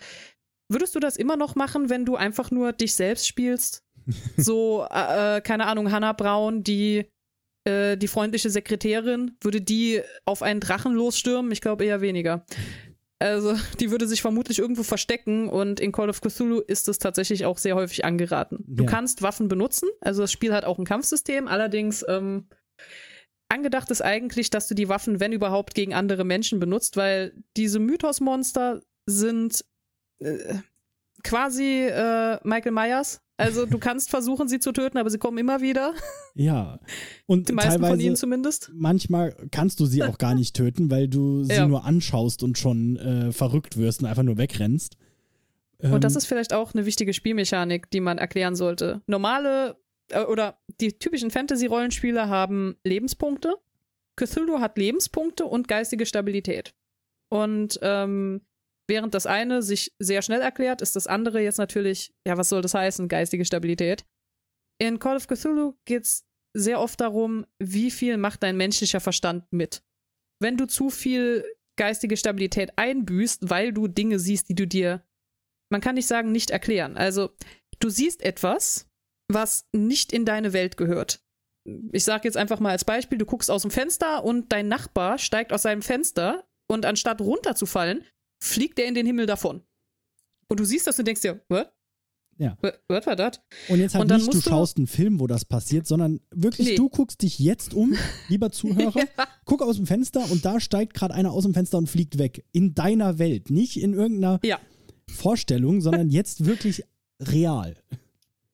[0.70, 3.82] Würdest du das immer noch machen, wenn du einfach nur dich selbst spielst?
[4.36, 7.06] So, äh, äh, keine Ahnung, Hannah Braun, die,
[7.64, 11.52] äh, die freundliche Sekretärin, würde die auf einen Drachen losstürmen?
[11.52, 12.44] Ich glaube eher weniger.
[13.18, 17.44] Also, die würde sich vermutlich irgendwo verstecken und in Call of Cthulhu ist es tatsächlich
[17.44, 18.64] auch sehr häufig angeraten.
[18.66, 18.90] Du Ja.
[18.90, 22.48] kannst Waffen benutzen, also das Spiel hat auch ein Kampfsystem, allerdings ähm,
[23.48, 27.78] angedacht ist eigentlich, dass du die Waffen, wenn überhaupt, gegen andere Menschen benutzt, weil diese
[27.78, 29.64] Mythos-Monster sind
[30.20, 30.54] äh,
[31.22, 33.20] quasi äh, Michael Myers.
[33.36, 35.94] Also du kannst versuchen, sie zu töten, aber sie kommen immer wieder.
[36.34, 36.78] Ja.
[37.26, 38.70] Und Die meisten teilweise, von ihnen zumindest.
[38.74, 41.66] manchmal kannst du sie auch gar nicht töten, weil du sie Ja.
[41.66, 44.96] nur anschaust und schon äh, verrückt wirst und einfach nur wegrennst.
[45.78, 49.00] Und das Ähm, ist vielleicht auch eine wichtige Spielmechanik, die man erklären sollte.
[49.06, 49.76] Normale
[50.10, 53.54] äh, oder die typischen Fantasy-Rollenspiele haben Lebenspunkte.
[54.16, 56.74] Cthulhu hat Lebenspunkte und geistige Stabilität.
[57.30, 58.42] Und ähm,
[58.90, 62.60] während das eine sich sehr schnell erklärt, ist das andere jetzt natürlich, ja, was soll
[62.60, 64.04] das heißen, geistige Stabilität?
[64.78, 69.50] In Call of Cthulhu geht es sehr oft darum, wie viel macht dein menschlicher Verstand
[69.50, 69.82] mit.
[70.42, 71.44] Wenn du zu viel
[71.78, 75.02] geistige Stabilität einbüßt, weil du Dinge siehst, die du dir
[75.70, 76.96] man kann nicht sagen, nicht erklären.
[76.96, 77.30] Also,
[77.78, 78.88] du siehst etwas,
[79.28, 81.24] was nicht in deine Welt gehört.
[81.92, 85.18] Ich sage jetzt einfach mal als Beispiel, du guckst aus dem Fenster und dein Nachbar
[85.18, 88.04] steigt aus seinem Fenster und anstatt runterzufallen,
[88.42, 89.62] fliegt er in den Himmel davon.
[90.48, 91.70] Und du siehst das und denkst dir, what?
[92.38, 92.56] Ja.
[92.88, 93.40] Was war das?
[93.68, 96.74] Und jetzt halt Und nicht, du- schaust einen Film, wo das passiert, sondern wirklich, Nee.
[96.74, 97.94] du guckst dich jetzt um,
[98.28, 99.28] lieber Zuhörer, Ja.
[99.44, 102.44] guck aus dem Fenster und da steigt gerade einer aus dem Fenster und fliegt weg.
[102.52, 104.58] In deiner Welt, nicht in irgendeiner Ja.
[105.08, 106.82] Vorstellung, sondern jetzt wirklich
[107.20, 107.76] real.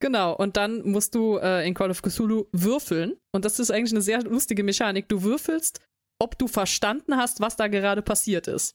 [0.00, 3.14] Genau, und dann musst du äh, in Call of Cthulhu würfeln.
[3.32, 5.08] Und das ist eigentlich eine sehr lustige Mechanik.
[5.08, 5.80] Du würfelst,
[6.18, 8.74] ob du verstanden hast, was da gerade passiert ist.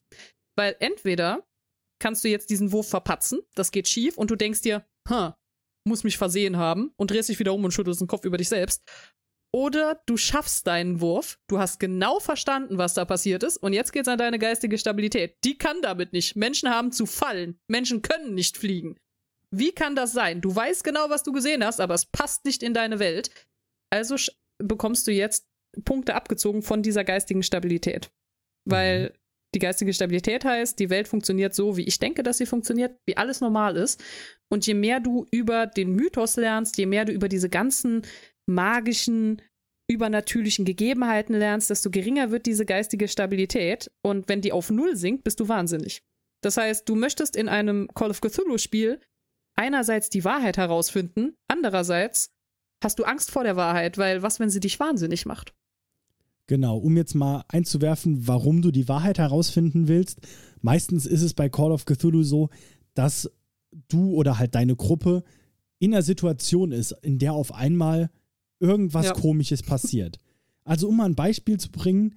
[0.58, 1.48] Weil entweder
[2.00, 5.38] kannst du jetzt diesen Wurf verpatzen, das geht schief, und du denkst dir, ha,
[5.88, 8.50] muss mich versehen haben, und drehst dich wieder um und schüttelst den Kopf über dich
[8.50, 8.84] selbst.
[9.54, 13.92] Oder du schaffst deinen Wurf, du hast genau verstanden, was da passiert ist, und jetzt
[13.92, 15.38] geht's an deine geistige Stabilität.
[15.44, 16.36] Die kann damit nicht.
[16.36, 17.60] Menschen haben zu fallen.
[17.68, 18.98] Menschen können nicht fliegen.
[19.54, 20.40] Wie kann das sein?
[20.40, 23.30] Du weißt genau, was du gesehen hast, aber es passt nicht in deine Welt.
[23.90, 24.16] Also
[24.58, 25.50] bekommst du jetzt
[25.84, 28.12] Punkte abgezogen von dieser geistigen Stabilität.
[28.64, 29.14] Weil
[29.54, 33.18] die geistige Stabilität heißt, die Welt funktioniert so, wie ich denke, dass sie funktioniert, wie
[33.18, 34.02] alles normal ist.
[34.50, 38.04] Und je mehr du über den Mythos lernst, je mehr du über diese ganzen
[38.50, 39.42] magischen,
[39.90, 43.92] übernatürlichen Gegebenheiten lernst, desto geringer wird diese geistige Stabilität.
[44.02, 46.02] Und wenn die auf Null sinkt, bist du wahnsinnig.
[46.42, 49.02] Das heißt, du möchtest in einem Call of Cthulhu-Spiel
[49.58, 52.32] einerseits die Wahrheit herausfinden, andererseits
[52.84, 55.54] hast du Angst vor der Wahrheit, weil was, wenn sie dich wahnsinnig macht?
[56.48, 60.20] Genau, um jetzt mal einzuwerfen, warum du die Wahrheit herausfinden willst.
[60.62, 62.50] Meistens ist es bei Call of Cthulhu so,
[62.94, 63.30] dass
[63.88, 65.24] du oder halt deine Gruppe
[65.80, 68.10] in einer Situation ist, in der auf einmal
[68.60, 69.14] irgendwas Ja.
[69.14, 70.20] Komisches passiert.
[70.64, 72.14] Also um mal ein Beispiel zu bringen,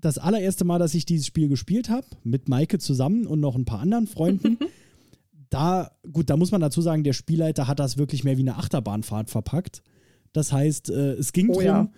[0.00, 3.66] das allererste Mal, dass ich dieses Spiel gespielt habe, mit Maike zusammen und noch ein
[3.66, 4.58] paar anderen Freunden,
[5.50, 8.56] da, gut, da muss man dazu sagen, der Spielleiter hat das wirklich mehr wie eine
[8.56, 9.82] Achterbahnfahrt verpackt.
[10.32, 11.88] Das heißt, äh, es ging Oh darum, ja.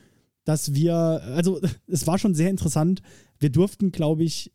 [0.46, 3.02] Dass wir, also es war schon sehr interessant.
[3.38, 4.50] Wir durften, glaube ich,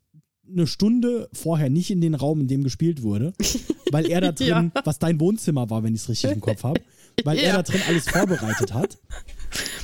[0.49, 3.33] eine Stunde vorher nicht in den Raum, in dem gespielt wurde,
[3.91, 6.81] weil er da drin, was dein Wohnzimmer war, wenn ich es richtig im Kopf habe,
[7.23, 7.53] weil er Ja.
[7.57, 8.97] da drin alles vorbereitet hat.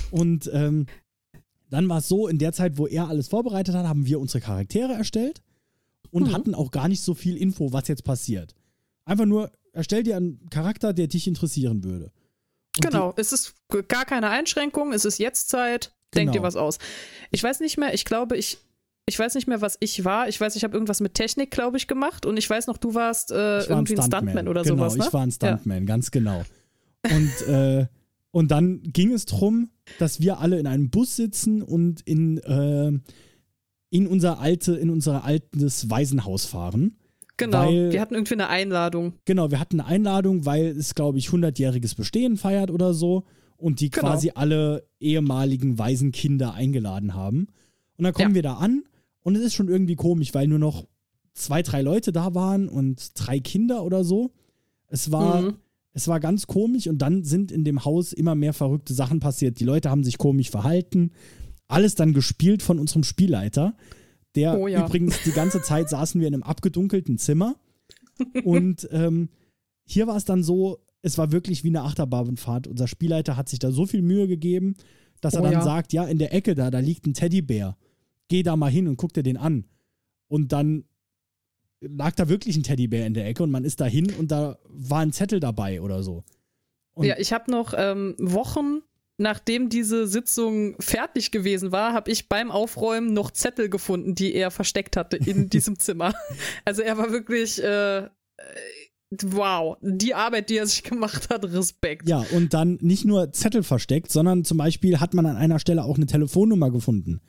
[0.10, 0.88] Und ähm,
[1.70, 4.42] dann war es so, in der Zeit, wo er alles vorbereitet hat, haben wir unsere
[4.42, 5.42] Charaktere erstellt
[6.12, 6.34] und Mhm.
[6.34, 8.56] hatten auch gar nicht so viel Info, was jetzt passiert.
[9.06, 12.12] Einfach nur, erstell dir einen Charakter, der dich interessieren würde.
[12.78, 13.56] Und Genau, es ist
[13.88, 16.40] gar keine Einschränkung, es ist jetzt Zeit, denk Genau.
[16.40, 16.78] dir was aus.
[17.32, 18.58] Ich weiß nicht mehr, ich glaube, ich,
[19.06, 20.28] ich weiß nicht mehr, was ich war.
[20.28, 22.94] Ich weiß, ich habe irgendwas mit Technik, glaube ich, gemacht und ich weiß noch, du
[22.94, 25.06] warst äh, war irgendwie ein Stuntman oder genau, sowas, ne?
[25.06, 26.44] ich war ein Stuntman, ganz genau.
[27.04, 27.88] Und, äh,
[28.32, 32.92] und dann ging es darum, dass wir alle in einem Bus sitzen und in, äh,
[33.90, 36.98] in unser alte, in unser altes Waisenhaus fahren.
[37.38, 39.14] Genau, weil- wir hatten irgendwie eine Einladung.
[39.26, 43.24] Genau, wir hatten eine Einladung, weil es, glaube ich, 100-jähriges Bestehen feiert oder so
[43.58, 44.08] und die Genau.
[44.08, 47.48] quasi alle ehemaligen Waisenkinder eingeladen haben.
[47.98, 48.36] Und dann kommen Ja.
[48.36, 48.84] wir da an
[49.22, 50.88] und es ist schon irgendwie komisch, weil nur noch
[51.34, 54.32] zwei, drei Leute da waren und drei Kinder oder so.
[54.88, 55.54] Es war, Mhm.
[55.94, 59.60] es war ganz komisch und dann sind in dem Haus immer mehr verrückte Sachen passiert.
[59.60, 61.12] Die Leute haben sich komisch verhalten.
[61.68, 63.76] Alles dann gespielt von unserem Spielleiter.
[64.36, 64.86] Der Oh ja.
[64.86, 67.56] übrigens die ganze Zeit saßen wir in einem abgedunkelten Zimmer.
[68.44, 69.30] Und ähm,
[69.84, 72.68] hier war es dann so, es war wirklich wie eine Achterbahnfahrt.
[72.68, 74.76] Unser Spielleiter hat sich da so viel Mühe gegeben,
[75.22, 75.62] dass er Oh dann ja.
[75.62, 77.78] sagt, ja, in der Ecke da, da liegt ein Teddybär.
[78.28, 79.66] Geh da mal hin und guck dir den an.
[80.28, 80.86] Und dann
[81.80, 84.58] lag da wirklich ein Teddybär in der Ecke und man ist da hin und da
[84.68, 86.24] war ein Zettel dabei oder so.
[86.94, 88.82] Und ja, ich habe noch ähm, Wochen,
[89.18, 94.50] nachdem diese Sitzung fertig gewesen war, habe ich beim Aufräumen noch Zettel gefunden, die er
[94.52, 96.14] versteckt hatte in diesem Zimmer.
[96.66, 98.10] Also er war wirklich, äh,
[99.24, 102.08] wow, die Arbeit, die er sich gemacht hat, Respekt.
[102.10, 105.84] Ja, und dann nicht nur Zettel versteckt, sondern zum Beispiel hat man an einer Stelle
[105.84, 107.22] auch eine Telefonnummer gefunden.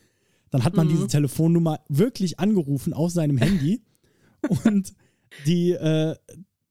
[0.51, 0.91] Dann hat man Mhm.
[0.93, 3.83] diese Telefonnummer wirklich angerufen auf seinem Handy
[4.65, 4.93] und
[5.47, 6.17] die, äh,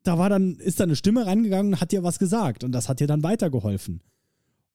[0.03, 2.89] da war dann, ist da eine Stimme rangegangen und hat dir was gesagt und das
[2.89, 4.01] hat dir dann weitergeholfen.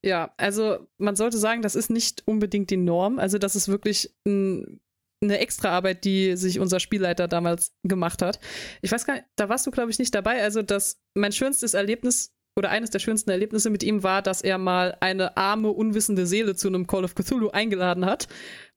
[0.05, 3.19] Ja, also man sollte sagen, das ist nicht unbedingt die Norm.
[3.19, 4.81] Also das ist wirklich ein,
[5.23, 8.41] eine Extraarbeit, die sich unser Spielleiter damals gemacht hat.
[8.83, 10.43] Ich weiß gar nicht, da warst du, glaube ich, nicht dabei.
[10.43, 14.59] Also das, mein schönstes Erlebnis oder eines der schönsten Erlebnisse mit ihm war, dass er
[14.59, 18.29] mal eine arme, unwissende Seele zu einem Call of Cthulhu eingeladen hat.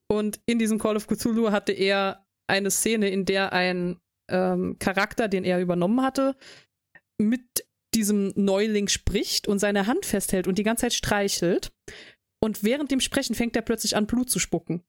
[0.07, 3.97] Und in diesem Call of Cthulhu hatte er eine Szene, in der ein
[4.29, 6.35] ähm, Charakter, den er übernommen hatte,
[7.19, 11.71] mit diesem Neuling spricht und seine Hand festhält und die ganze Zeit streichelt.
[12.43, 14.83] Und während dem Sprechen fängt er plötzlich an, Blut zu spucken.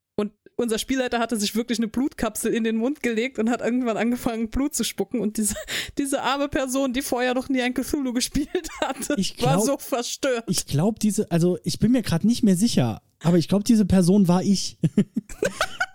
[0.59, 4.49] Unser Spielleiter hatte sich wirklich eine Blutkapsel in den Mund gelegt und hat irgendwann angefangen,
[4.49, 5.21] Blut zu spucken.
[5.21, 5.55] Und diese,
[5.99, 9.79] diese arme Person, die vorher noch nie ein Cthulhu gespielt hatte, Ich war glaub- so
[9.79, 10.45] verstört.
[10.49, 13.85] Ich glaube, diese, also ich bin mir gerade nicht mehr sicher, aber ich glaube, diese
[13.85, 14.79] Person war ich.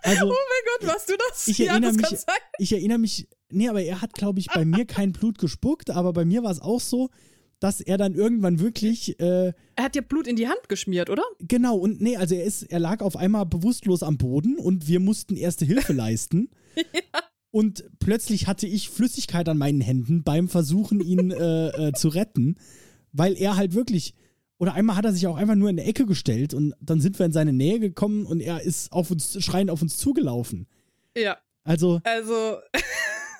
[0.04, 1.46] Also, oh mein Gott, warst du das?
[1.46, 2.20] Ich ja, erinnere das mich-
[2.58, 6.12] ich erinnere mich, nee, aber er hat, glaube ich, bei mir kein Blut gespuckt, aber
[6.12, 7.08] bei mir war es auch so,
[7.62, 11.22] dass er dann irgendwann wirklich, äh, Er hat dir Blut in die Hand geschmiert, oder?
[11.38, 14.98] genau, und nee, also er ist, er lag auf einmal bewusstlos am Boden und wir
[14.98, 16.50] mussten erste Hilfe leisten.
[17.52, 22.56] Und plötzlich hatte ich Flüssigkeit an meinen Händen beim Versuchen, ihn äh, äh, zu retten,
[23.12, 24.14] weil er halt wirklich.
[24.58, 27.18] Oder einmal hat er sich auch einfach nur in eine Ecke gestellt und dann sind
[27.18, 30.66] wir in seine Nähe gekommen und er ist auf uns, schreiend auf uns zugelaufen.
[31.16, 32.58] Ja, Also, also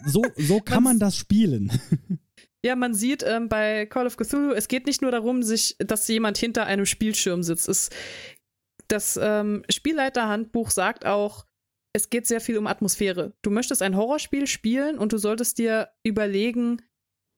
[0.04, 1.70] so, so kann man das spielen.
[2.64, 6.07] Ja, man sieht ähm, bei Call of Cthulhu, es geht nicht nur darum, sich, dass
[6.07, 7.68] jemand hinter einem Spielschirm sitzt.
[7.68, 7.90] Es,
[8.88, 11.46] das ähm, Spielleiterhandbuch sagt auch,
[11.92, 13.35] es geht sehr viel um Atmosphäre.
[13.42, 16.81] Du möchtest ein Horrorspiel spielen und du solltest dir überlegen,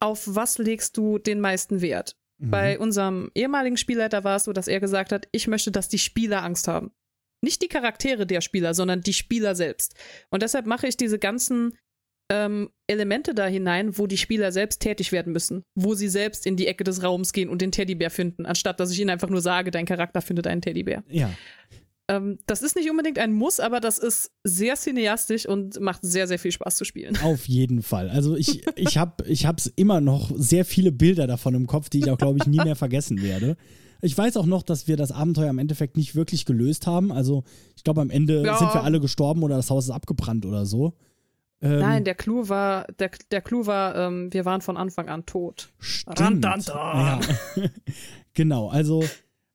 [0.01, 2.17] auf was legst du den meisten Wert.
[2.39, 2.51] Mhm.
[2.51, 5.99] Bei unserem ehemaligen Spielleiter war es so, dass er gesagt hat, ich möchte, dass die
[5.99, 6.93] Spieler Angst haben.
[7.43, 9.95] Nicht die Charaktere der Spieler, sondern die Spieler selbst.
[10.31, 11.77] Und deshalb mache ich diese ganzen
[12.31, 15.63] ähm, Elemente da hinein, wo die Spieler selbst tätig werden müssen.
[15.75, 18.91] Wo sie selbst in die Ecke des Raums gehen und den Teddybär finden, anstatt dass
[18.91, 21.05] ich ihnen einfach nur sage, dein Charakter findet einen Teddybär.
[21.09, 21.31] ja.
[22.07, 26.29] Ähm, das ist nicht unbedingt ein Muss, aber das ist sehr cineastisch und macht sehr,
[26.29, 27.17] sehr viel Spaß zu spielen.
[27.23, 28.11] Auf jeden Fall.
[28.11, 32.01] Also ich, ich habe ich hab's immer noch sehr viele Bilder davon im Kopf, die
[32.01, 33.57] ich auch, glaube ich, nie mehr vergessen werde.
[34.03, 37.11] Ich weiß auch noch, dass wir das Abenteuer im Endeffekt nicht wirklich gelöst haben.
[37.11, 37.43] Also
[37.75, 38.59] ich glaube, am Ende Ja.
[38.59, 40.93] sind wir alle gestorben oder das Haus ist abgebrannt oder so.
[41.65, 45.25] Ähm, Nein, der Clou war, der, der Clou war, ähm, wir waren von Anfang an
[45.25, 45.71] tot.
[45.79, 46.45] Stimmt.
[46.45, 47.21] Ja.
[48.35, 49.03] genau, also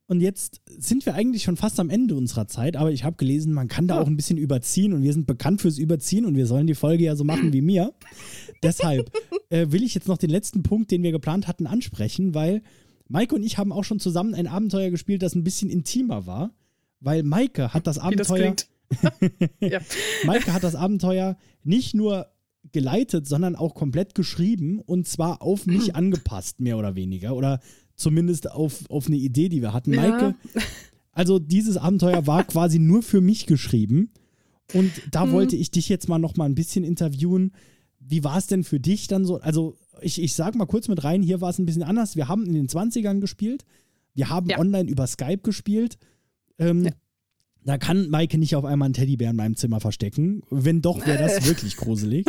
[0.07, 3.53] und jetzt sind wir eigentlich schon fast am Ende unserer Zeit, aber ich habe gelesen,
[3.53, 4.01] man kann da Ja.
[4.01, 7.03] auch ein bisschen überziehen und wir sind bekannt fürs Überziehen und wir sollen die Folge
[7.03, 7.93] ja so machen wie mir.
[8.63, 9.11] Deshalb
[9.51, 12.63] äh, will ich jetzt noch den letzten Punkt, den wir geplant hatten, ansprechen, weil
[13.07, 16.55] Maike und ich haben auch schon zusammen ein Abenteuer gespielt, das ein bisschen intimer war,
[17.01, 18.67] weil Maike hat das Wie das Abenteuer klingt.
[19.59, 19.79] Ja.
[20.25, 22.27] Maike hat das Abenteuer nicht nur
[22.71, 27.35] geleitet, sondern auch komplett geschrieben und zwar auf mich angepasst, mehr oder weniger.
[27.35, 27.59] Oder
[27.95, 29.93] zumindest auf, auf eine Idee, die wir hatten.
[29.93, 30.01] Ja.
[30.01, 30.35] Maike,
[31.11, 34.11] also dieses Abenteuer war quasi nur für mich geschrieben.
[34.73, 35.31] Und da Hm.
[35.31, 37.53] wollte ich dich jetzt mal noch mal ein bisschen interviewen.
[37.99, 39.39] Wie war es denn für dich dann so?
[39.39, 42.15] Also, ich, ich sag mal kurz mit rein, hier war es ein bisschen anders.
[42.15, 43.65] Wir haben in den 20ern gespielt.
[44.13, 44.59] Wir haben Ja.
[44.59, 45.97] online über Skype gespielt.
[46.59, 46.91] Ähm, Ja.
[47.69, 50.41] Da kann Maike nicht auf einmal einen Teddybär in meinem Zimmer verstecken.
[50.49, 52.25] Wenn doch, wäre das wirklich gruselig.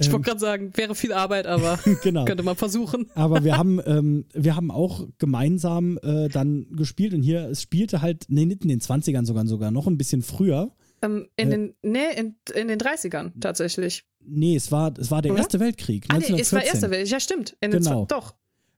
[0.00, 2.24] Ich Ähm, wollte gerade sagen, wäre viel Arbeit, aber genau.
[2.24, 3.04] könnte man versuchen.
[3.14, 8.00] Aber wir haben, ähm, wir haben auch gemeinsam äh, dann gespielt und hier, es spielte
[8.00, 10.72] halt, nee, nicht in den 20ern sogar, sogar noch ein bisschen früher.
[11.02, 11.50] Ähm, in, Äh.
[11.50, 14.04] den, nee, in, in den 30ern tatsächlich.
[14.24, 15.42] Nee, es war, es war der Oder?
[15.42, 16.06] Erste Weltkrieg.
[16.08, 16.72] Ah, nee, es war 1914.
[16.72, 17.08] Erster Welt.
[17.10, 17.54] Ja, stimmt.
[17.60, 18.06] In den Genau.
[18.06, 18.34] Doch.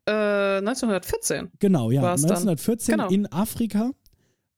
[0.09, 0.11] Äh,
[0.59, 1.53] 1914.
[1.61, 2.03] Genau, ja.
[2.03, 2.31] war's dann.
[2.33, 3.09] 1914 Genau.
[3.09, 3.93] in Afrika.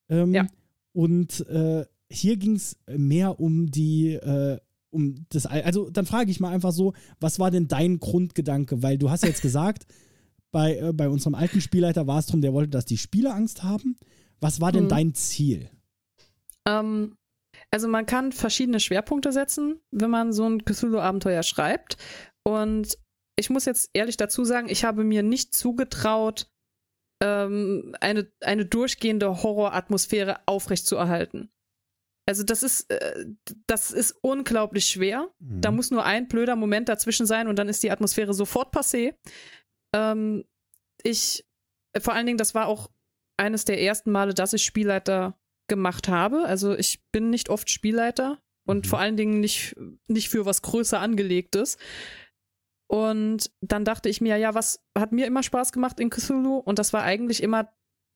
[0.08, 0.46] Ähm, Ja.
[0.92, 4.58] Und äh, hier ging es mehr um die, äh,
[4.90, 8.82] um das, Al- also dann frage ich mal einfach so, was war denn dein Grundgedanke?
[8.82, 9.86] Weil du hast jetzt gesagt,
[10.50, 13.62] bei, äh, bei unserem alten Spielleiter war es drum, der wollte, dass die Spieler Angst
[13.62, 13.96] haben.
[14.40, 14.88] Was war denn Hm.
[14.88, 15.70] dein Ziel?
[16.66, 17.16] Ähm,
[17.70, 21.96] also man kann verschiedene Schwerpunkte setzen, wenn man so ein Cthulhu-Abenteuer schreibt.
[22.44, 22.96] Und
[23.36, 26.50] ich muss jetzt ehrlich dazu sagen, ich habe mir nicht zugetraut,
[27.20, 31.50] ähm, eine, eine durchgehende Horroratmosphäre aufrechtzuerhalten.
[32.26, 33.26] Also das ist, äh,
[33.66, 35.30] das ist unglaublich schwer.
[35.38, 35.60] Mhm.
[35.62, 39.14] Da muss nur ein blöder Moment dazwischen sein und dann ist die Atmosphäre sofort passé.
[39.94, 40.44] Ähm,
[41.02, 41.46] ich,
[41.98, 42.90] vor allen Dingen, das war auch
[43.38, 46.44] eines der ersten Male, dass ich Spielleiter gemacht habe.
[46.44, 48.88] Also ich bin nicht oft Spielleiter und Mhm.
[48.90, 49.76] vor allen Dingen nicht,
[50.06, 51.78] nicht für was größer angelegtes.
[52.90, 56.56] Und dann dachte ich mir, ja, was hat mir immer Spaß gemacht in Cthulhu?
[56.56, 57.70] Und das war eigentlich immer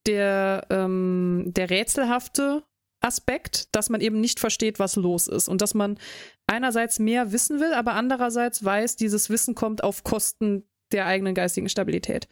[0.07, 2.65] der, ähm, der rätselhafte
[3.05, 5.49] Aspekt, dass man eben nicht versteht, was los ist.
[5.49, 5.99] Und dass man
[6.47, 11.69] einerseits mehr wissen will, aber andererseits weiß, dieses Wissen kommt auf Kosten der eigenen geistigen
[11.69, 12.29] Stabilität.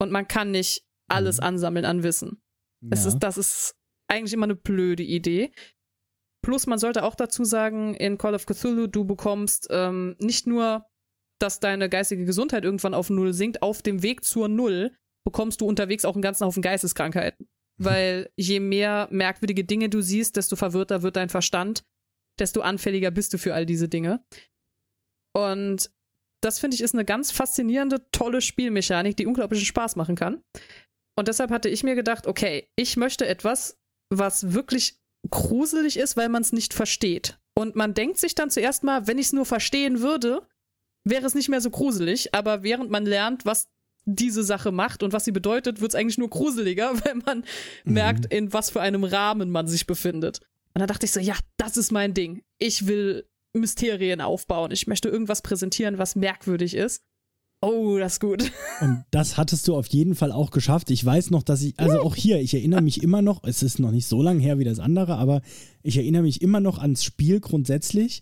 [0.00, 1.44] Und man kann nicht alles Mhm.
[1.44, 2.40] ansammeln an Wissen.
[2.82, 3.10] Das, Ja.
[3.10, 3.76] ist, das ist
[4.08, 5.52] eigentlich immer eine blöde Idee.
[6.42, 10.86] Plus, man sollte auch dazu sagen, in Call of Cthulhu, du bekommst ähm, nicht nur,
[11.38, 15.66] dass deine geistige Gesundheit irgendwann auf Null sinkt, auf dem Weg zur Null bekommst du
[15.66, 17.48] unterwegs auch einen ganzen Haufen Geisteskrankheiten.
[17.78, 21.84] Weil je mehr merkwürdige Dinge du siehst, desto verwirrter wird dein Verstand,
[22.38, 24.24] desto anfälliger bist du für all diese Dinge.
[25.34, 25.90] Und
[26.42, 30.42] das finde ich ist eine ganz faszinierende, tolle Spielmechanik, die unglaublichen Spaß machen kann.
[31.18, 33.78] Und deshalb hatte ich mir gedacht, okay, ich möchte etwas,
[34.10, 34.98] was wirklich
[35.30, 37.38] gruselig ist, weil man es nicht versteht.
[37.58, 40.46] Und man denkt sich dann zuerst mal, wenn ich es nur verstehen würde,
[41.08, 42.34] wäre es nicht mehr so gruselig.
[42.34, 43.68] Aber während man lernt, was
[44.04, 47.44] diese Sache macht und was sie bedeutet, wird es eigentlich nur gruseliger, weil man
[47.84, 47.92] Mhm.
[47.94, 50.40] merkt, in was für einem Rahmen man sich befindet.
[50.74, 52.42] Und da dachte ich so, ja, das ist mein Ding.
[52.58, 54.70] Ich will Mysterien aufbauen.
[54.70, 57.02] Ich möchte irgendwas präsentieren, was merkwürdig ist.
[57.62, 58.52] Oh, das ist gut.
[58.82, 60.90] Und das hattest du auf jeden Fall auch geschafft.
[60.90, 63.78] Ich weiß noch, dass ich, also auch hier, ich erinnere mich immer noch, es ist
[63.78, 65.40] noch nicht so lange her wie das andere, aber
[65.82, 68.20] ich erinnere mich immer noch ans Spiel grundsätzlich.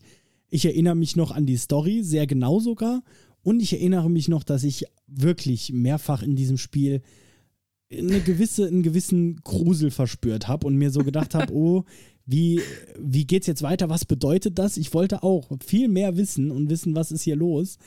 [0.55, 3.03] Ich erinnere mich noch an die Story, sehr genau sogar.
[3.43, 7.03] Und ich erinnere mich noch, dass ich wirklich mehrfach in diesem Spiel
[7.90, 11.83] eine gewisse, einen gewissen Grusel verspürt habe und mir so gedacht habe, oh,
[12.25, 12.61] wie,
[12.97, 13.90] wie geht's jetzt weiter?
[13.90, 14.77] Was bedeutet das?
[14.77, 17.79] Ich wollte auch viel mehr wissen und wissen, was ist hier los.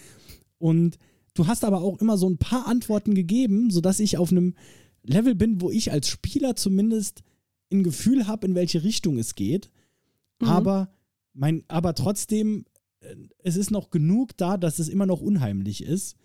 [0.58, 0.98] Und
[1.36, 4.56] du hast aber auch immer so ein paar Antworten gegeben, sodass ich auf einem
[5.04, 7.24] Level bin, wo ich als Spieler zumindest
[7.72, 9.72] ein Gefühl habe, in welche Richtung es geht.
[10.42, 10.50] Mhm.
[10.50, 10.90] Aber,
[11.38, 12.66] mein, aber trotzdem,
[13.00, 16.18] äh, es ist noch genug da, dass es immer noch unheimlich ist.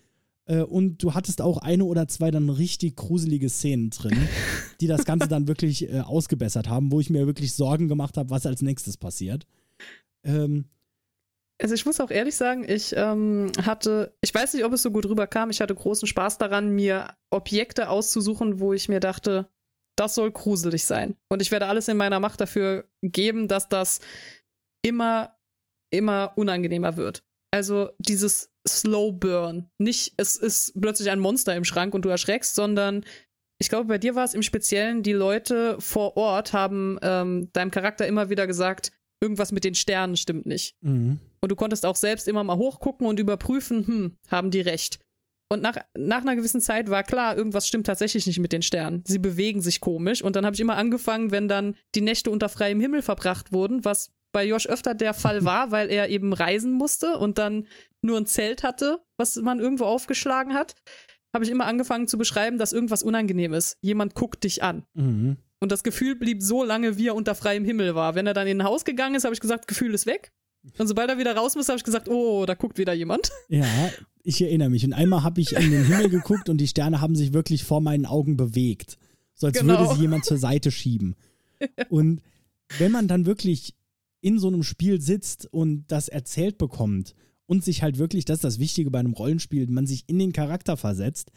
[0.46, 4.28] Äh, und du hattest auch eine oder zwei dann richtig gruselige Szenen drin,
[4.80, 8.30] die das Ganze dann wirklich äh, ausgebessert haben, wo ich mir wirklich Sorgen gemacht habe,
[8.30, 9.46] was als nächstes passiert.
[10.24, 10.64] Ähm,
[11.60, 14.90] also ich muss auch ehrlich sagen, ich ähm, hatte, ich weiß nicht, ob es so
[14.90, 19.48] gut rüberkam, ich hatte großen Spaß daran, mir Objekte auszusuchen, wo ich mir dachte,
[19.94, 21.14] das soll gruselig sein.
[21.28, 24.00] Und ich werde alles in meiner Macht dafür geben, dass das
[24.82, 25.36] immer,
[25.90, 27.24] immer unangenehmer wird.
[27.52, 29.70] Also dieses Slow Burn.
[29.78, 33.04] Nicht, es ist plötzlich ein Monster im Schrank und du erschreckst, sondern
[33.58, 37.70] ich glaube, bei dir war es im Speziellen, die Leute vor Ort haben ähm, deinem
[37.70, 40.76] Charakter immer wieder gesagt, irgendwas mit den Sternen stimmt nicht.
[40.80, 41.20] Mhm.
[41.40, 44.98] Und du konntest auch selbst immer mal hochgucken und überprüfen, hm, haben die recht.
[45.48, 49.04] Und nach, nach einer gewissen Zeit war klar, irgendwas stimmt tatsächlich nicht mit den Sternen.
[49.06, 50.22] Sie bewegen sich komisch.
[50.22, 53.84] Und dann habe ich immer angefangen, wenn dann die Nächte unter freiem Himmel verbracht wurden,
[53.84, 57.66] was bei Josh öfter der Fall war, weil er eben reisen musste und dann
[58.00, 60.74] nur ein Zelt hatte, was man irgendwo aufgeschlagen hat,
[61.32, 63.78] habe ich immer angefangen zu beschreiben, dass irgendwas unangenehm ist.
[63.80, 64.84] Jemand guckt dich an.
[64.94, 65.36] Mhm.
[65.60, 68.14] Und das Gefühl blieb so lange, wie er unter freiem Himmel war.
[68.14, 70.32] Wenn er dann in ein Haus gegangen ist, habe ich gesagt, Gefühl ist weg.
[70.78, 73.30] Und sobald er wieder raus muss, habe ich gesagt, oh, da guckt wieder jemand.
[73.48, 73.66] Ja,
[74.22, 74.84] ich erinnere mich.
[74.84, 77.80] Und einmal habe ich in den Himmel geguckt und die Sterne haben sich wirklich vor
[77.80, 78.98] meinen Augen bewegt.
[79.34, 79.78] So als genau.
[79.78, 81.16] würde sie jemand zur Seite schieben.
[81.88, 82.22] Und
[82.78, 83.74] wenn man dann wirklich
[84.22, 87.14] in so einem Spiel sitzt und das erzählt bekommt
[87.46, 90.32] und sich halt wirklich, das ist das Wichtige bei einem Rollenspiel, man sich in den
[90.32, 91.32] Charakter versetzt,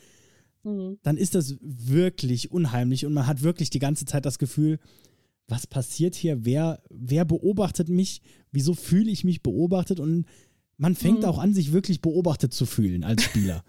[0.63, 0.97] mhm.
[1.03, 4.79] dann ist das wirklich unheimlich und man hat wirklich die ganze Zeit das Gefühl,
[5.47, 6.45] was passiert hier?
[6.45, 8.21] Wer, wer beobachtet mich?
[8.51, 9.99] Wieso fühle ich mich beobachtet?
[9.99, 10.25] Und
[10.77, 11.25] man fängt mhm.
[11.25, 13.63] auch an, sich wirklich beobachtet zu fühlen als Spieler.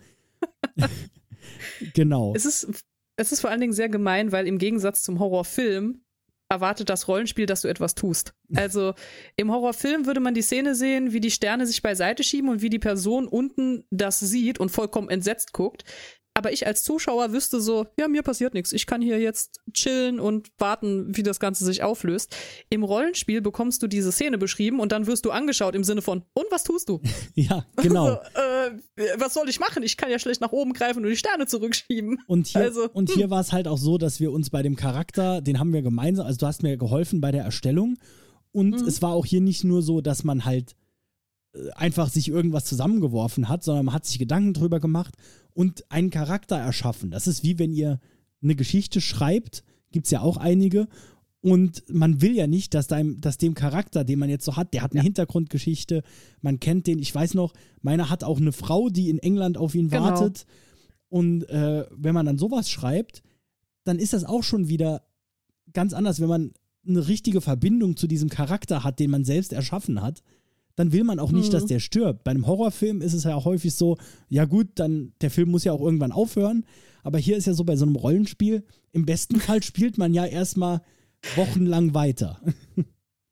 [1.95, 2.35] genau.
[2.35, 2.85] Es ist,
[3.17, 6.01] es ist vor allen Dingen sehr gemein, weil im Gegensatz zum Horrorfilm
[6.49, 8.33] erwartet das Rollenspiel, dass du etwas tust.
[8.55, 8.95] Also
[9.37, 12.71] im Horrorfilm würde man die Szene sehen, wie die Sterne sich beiseite schieben und wie
[12.71, 15.85] die Person unten das sieht und vollkommen entsetzt guckt
[16.37, 18.75] aber ich als Zuschauer wüsste so, ja, mir passiert nichts.
[18.75, 22.37] Ich kann hier jetzt chillen und warten, wie das Ganze sich auflöst.
[22.69, 26.25] Im Rollenspiel bekommst du diese Szene beschrieben und dann wirst du angeschaut im Sinne von,
[26.35, 27.01] und was tust du?
[27.35, 28.05] Ja, genau.
[28.05, 28.21] Also,
[28.97, 29.83] äh, was soll ich machen?
[29.83, 32.19] Ich kann ja schlecht nach oben greifen und die Sterne zurückschieben.
[32.27, 33.31] Und hier, also, und hier hm.
[33.31, 36.27] war es halt auch so, dass wir uns bei dem Charakter, den haben wir gemeinsam,
[36.27, 37.97] also du hast mir geholfen bei der Erstellung.
[38.53, 38.87] Und mhm.
[38.87, 40.77] es war auch hier nicht nur so, dass man halt
[41.75, 45.15] einfach sich irgendwas zusammengeworfen hat, sondern man hat sich Gedanken drüber gemacht
[45.53, 47.11] und einen Charakter erschaffen.
[47.11, 48.01] Das ist wie wenn ihr
[48.43, 50.89] eine Geschichte schreibt, gibt es ja auch einige,
[51.47, 54.75] und man will ja nicht, dass, deinem, dass dem Charakter, den man jetzt so hat,
[54.75, 55.05] der hat eine ja.
[55.05, 56.03] Hintergrundgeschichte,
[56.41, 59.77] man kennt den, ich weiß noch, meiner hat auch eine Frau, die in England auf
[59.77, 60.07] ihn genau.
[60.07, 60.45] wartet.
[61.09, 63.23] Und äh, wenn man dann sowas schreibt,
[63.85, 65.03] dann ist das auch schon wieder
[65.73, 66.53] ganz anders, wenn man
[66.85, 70.23] eine richtige Verbindung zu diesem Charakter hat, den man selbst erschaffen hat
[70.77, 71.53] dann will man auch nicht, mhm.
[71.53, 72.25] dass der stirbt.
[72.25, 75.65] Bei einem Horrorfilm ist es ja auch häufig so, ja gut, dann der Film muss
[75.65, 76.65] ja auch irgendwann aufhören.
[77.03, 80.27] Aber hier ist ja so bei so einem Rollenspiel, im besten Fall spielt man ja
[80.27, 80.83] erstmal
[81.35, 82.41] wochenlang weiter.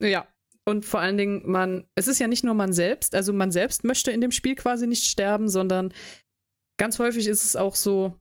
[0.03, 0.27] Ja,
[0.67, 3.85] und vor allen Dingen, man, es ist ja nicht nur man selbst, also man selbst
[3.85, 5.95] möchte in dem Spiel quasi nicht sterben, sondern
[6.79, 8.19] ganz häufig ist es auch so,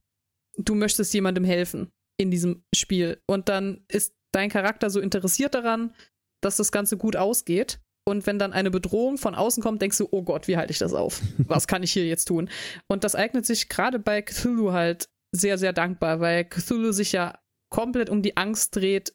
[0.57, 3.21] du möchtest jemandem helfen in diesem Spiel.
[3.27, 5.93] Und dann ist dein Charakter so interessiert daran,
[6.41, 7.79] dass das Ganze gut ausgeht.
[8.06, 10.79] Und wenn dann eine Bedrohung von außen kommt, denkst du, oh Gott, wie halte ich
[10.79, 11.21] das auf?
[11.37, 12.49] Was kann ich hier jetzt tun?
[12.87, 17.39] Und das eignet sich gerade bei Cthulhu halt sehr, sehr dankbar, weil Cthulhu sich ja
[17.69, 19.13] komplett um die Angst dreht,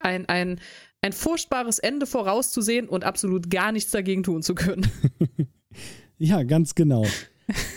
[0.00, 0.60] ein, ein,
[1.02, 4.90] ein furchtbares Ende vorauszusehen und absolut gar nichts dagegen tun zu können.
[6.18, 7.04] ja, ganz genau.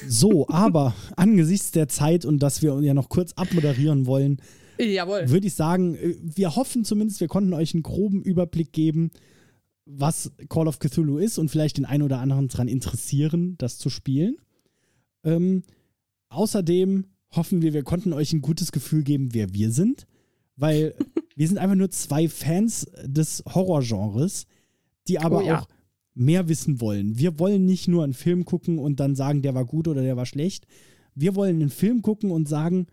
[0.07, 4.41] So, aber angesichts der Zeit und dass wir ja noch kurz abmoderieren wollen,
[4.77, 9.11] würde ich sagen, äh, wir hoffen zumindest, wir konnten euch einen groben Überblick geben,
[9.85, 13.89] was Call of Cthulhu ist und vielleicht den einen oder anderen daran interessieren, das zu
[13.89, 14.37] spielen.
[15.23, 15.63] Ähm,
[16.29, 20.07] außerdem hoffen wir, wir konnten euch ein gutes Gefühl geben, wer wir sind,
[20.55, 20.95] weil
[21.35, 24.47] wir sind einfach nur zwei Fans des Horrorgenres,
[25.07, 25.59] die aber Oh ja.
[25.61, 25.67] auch
[26.15, 27.17] mehr wissen wollen.
[27.17, 30.15] Wir wollen nicht nur einen Film gucken und dann sagen, der war gut oder der
[30.15, 30.65] war schlecht.
[31.13, 32.87] Wir wollen einen Film gucken und sagen,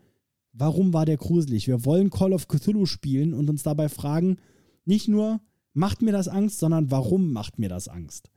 [0.53, 1.69] warum war der gruselig?
[1.69, 4.39] Wir wollen Call of Cthulhu spielen und uns dabei fragen,
[4.85, 5.41] nicht nur,
[5.75, 8.31] macht mir das Angst, sondern warum macht mir das Angst?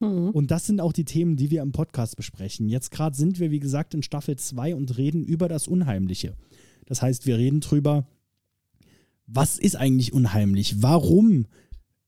[0.00, 0.30] Mhm.
[0.30, 2.68] Und das sind auch die Themen, die wir im Podcast besprechen.
[2.68, 6.36] Jetzt gerade sind wir, wie gesagt, in Staffel 2 und reden über das Unheimliche.
[6.86, 8.06] Das heißt, wir reden drüber,
[9.26, 10.82] was ist eigentlich unheimlich?
[10.82, 11.46] Warum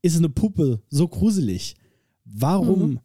[0.03, 1.75] ist eine Puppe so gruselig?
[2.25, 3.01] Warum Mhm.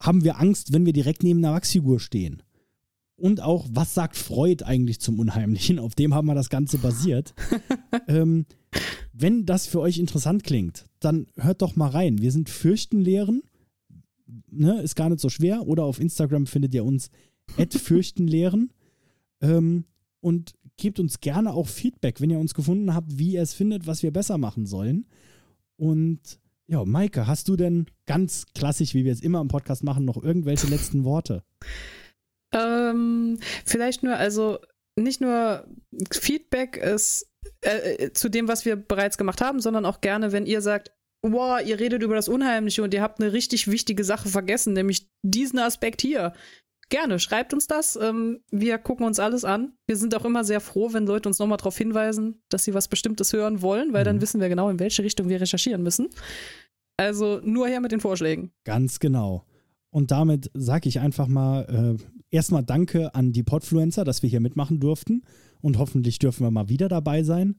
[0.00, 2.42] haben wir Angst, wenn wir direkt neben einer Wachsfigur stehen?
[3.16, 5.78] Und auch, was sagt Freud eigentlich zum Unheimlichen?
[5.78, 7.34] Auf dem haben wir das Ganze basiert.
[8.08, 8.46] ähm,
[9.20, 12.20] wenn das für euch interessant klingt, dann hört doch mal rein.
[12.20, 13.42] Wir sind Fürchtenlehren.
[14.50, 15.66] Ne, ist gar nicht so schwer.
[15.66, 17.10] Oder auf Instagram findet ihr uns
[17.70, 18.72] Fürchtenlehren.
[19.42, 19.86] Ähm,
[20.20, 23.86] und gebt uns gerne auch Feedback, wenn ihr uns gefunden habt, wie ihr es findet,
[23.86, 25.06] was wir besser machen sollen.
[25.76, 30.04] Und ja, Maike, hast du denn ganz klassisch, wie wir es immer im Podcast machen,
[30.04, 31.42] noch irgendwelche letzten Worte?
[32.52, 34.58] Ähm, vielleicht nur, also
[34.96, 35.66] nicht nur
[36.12, 37.29] Feedback ist
[37.62, 40.92] äh, zu dem, was wir bereits gemacht haben, sondern auch gerne, wenn ihr sagt,
[41.22, 45.08] wow, ihr redet über das Unheimliche und ihr habt eine richtig wichtige Sache vergessen, nämlich
[45.22, 46.32] diesen Aspekt hier.
[46.88, 47.94] Gerne, schreibt uns das.
[47.94, 49.74] Ähm, wir gucken uns alles an.
[49.86, 52.88] Wir sind auch immer sehr froh, wenn Leute uns nochmal darauf hinweisen, dass sie was
[52.88, 54.06] Bestimmtes hören wollen, weil Mhm.
[54.06, 56.08] dann wissen wir genau, in welche Richtung wir recherchieren müssen.
[56.96, 58.50] Also nur her mit den Vorschlägen.
[58.64, 59.44] Ganz genau.
[59.90, 64.40] Und damit sage ich einfach mal äh, erstmal Danke an die Podfluencer, dass wir hier
[64.40, 65.22] mitmachen durften.
[65.60, 67.56] Und hoffentlich dürfen wir mal wieder dabei sein.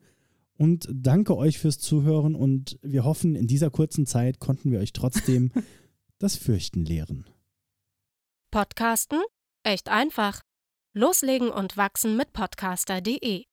[0.58, 2.36] Und danke euch fürs Zuhören.
[2.36, 5.52] Und wir hoffen, in dieser kurzen Zeit konnten wir euch trotzdem
[6.20, 7.26] das Fürchten lehren.
[8.52, 9.22] Podcasten?
[9.64, 10.41] Echt einfach.
[10.93, 13.51] Loslegen und wachsen mit podcaster.de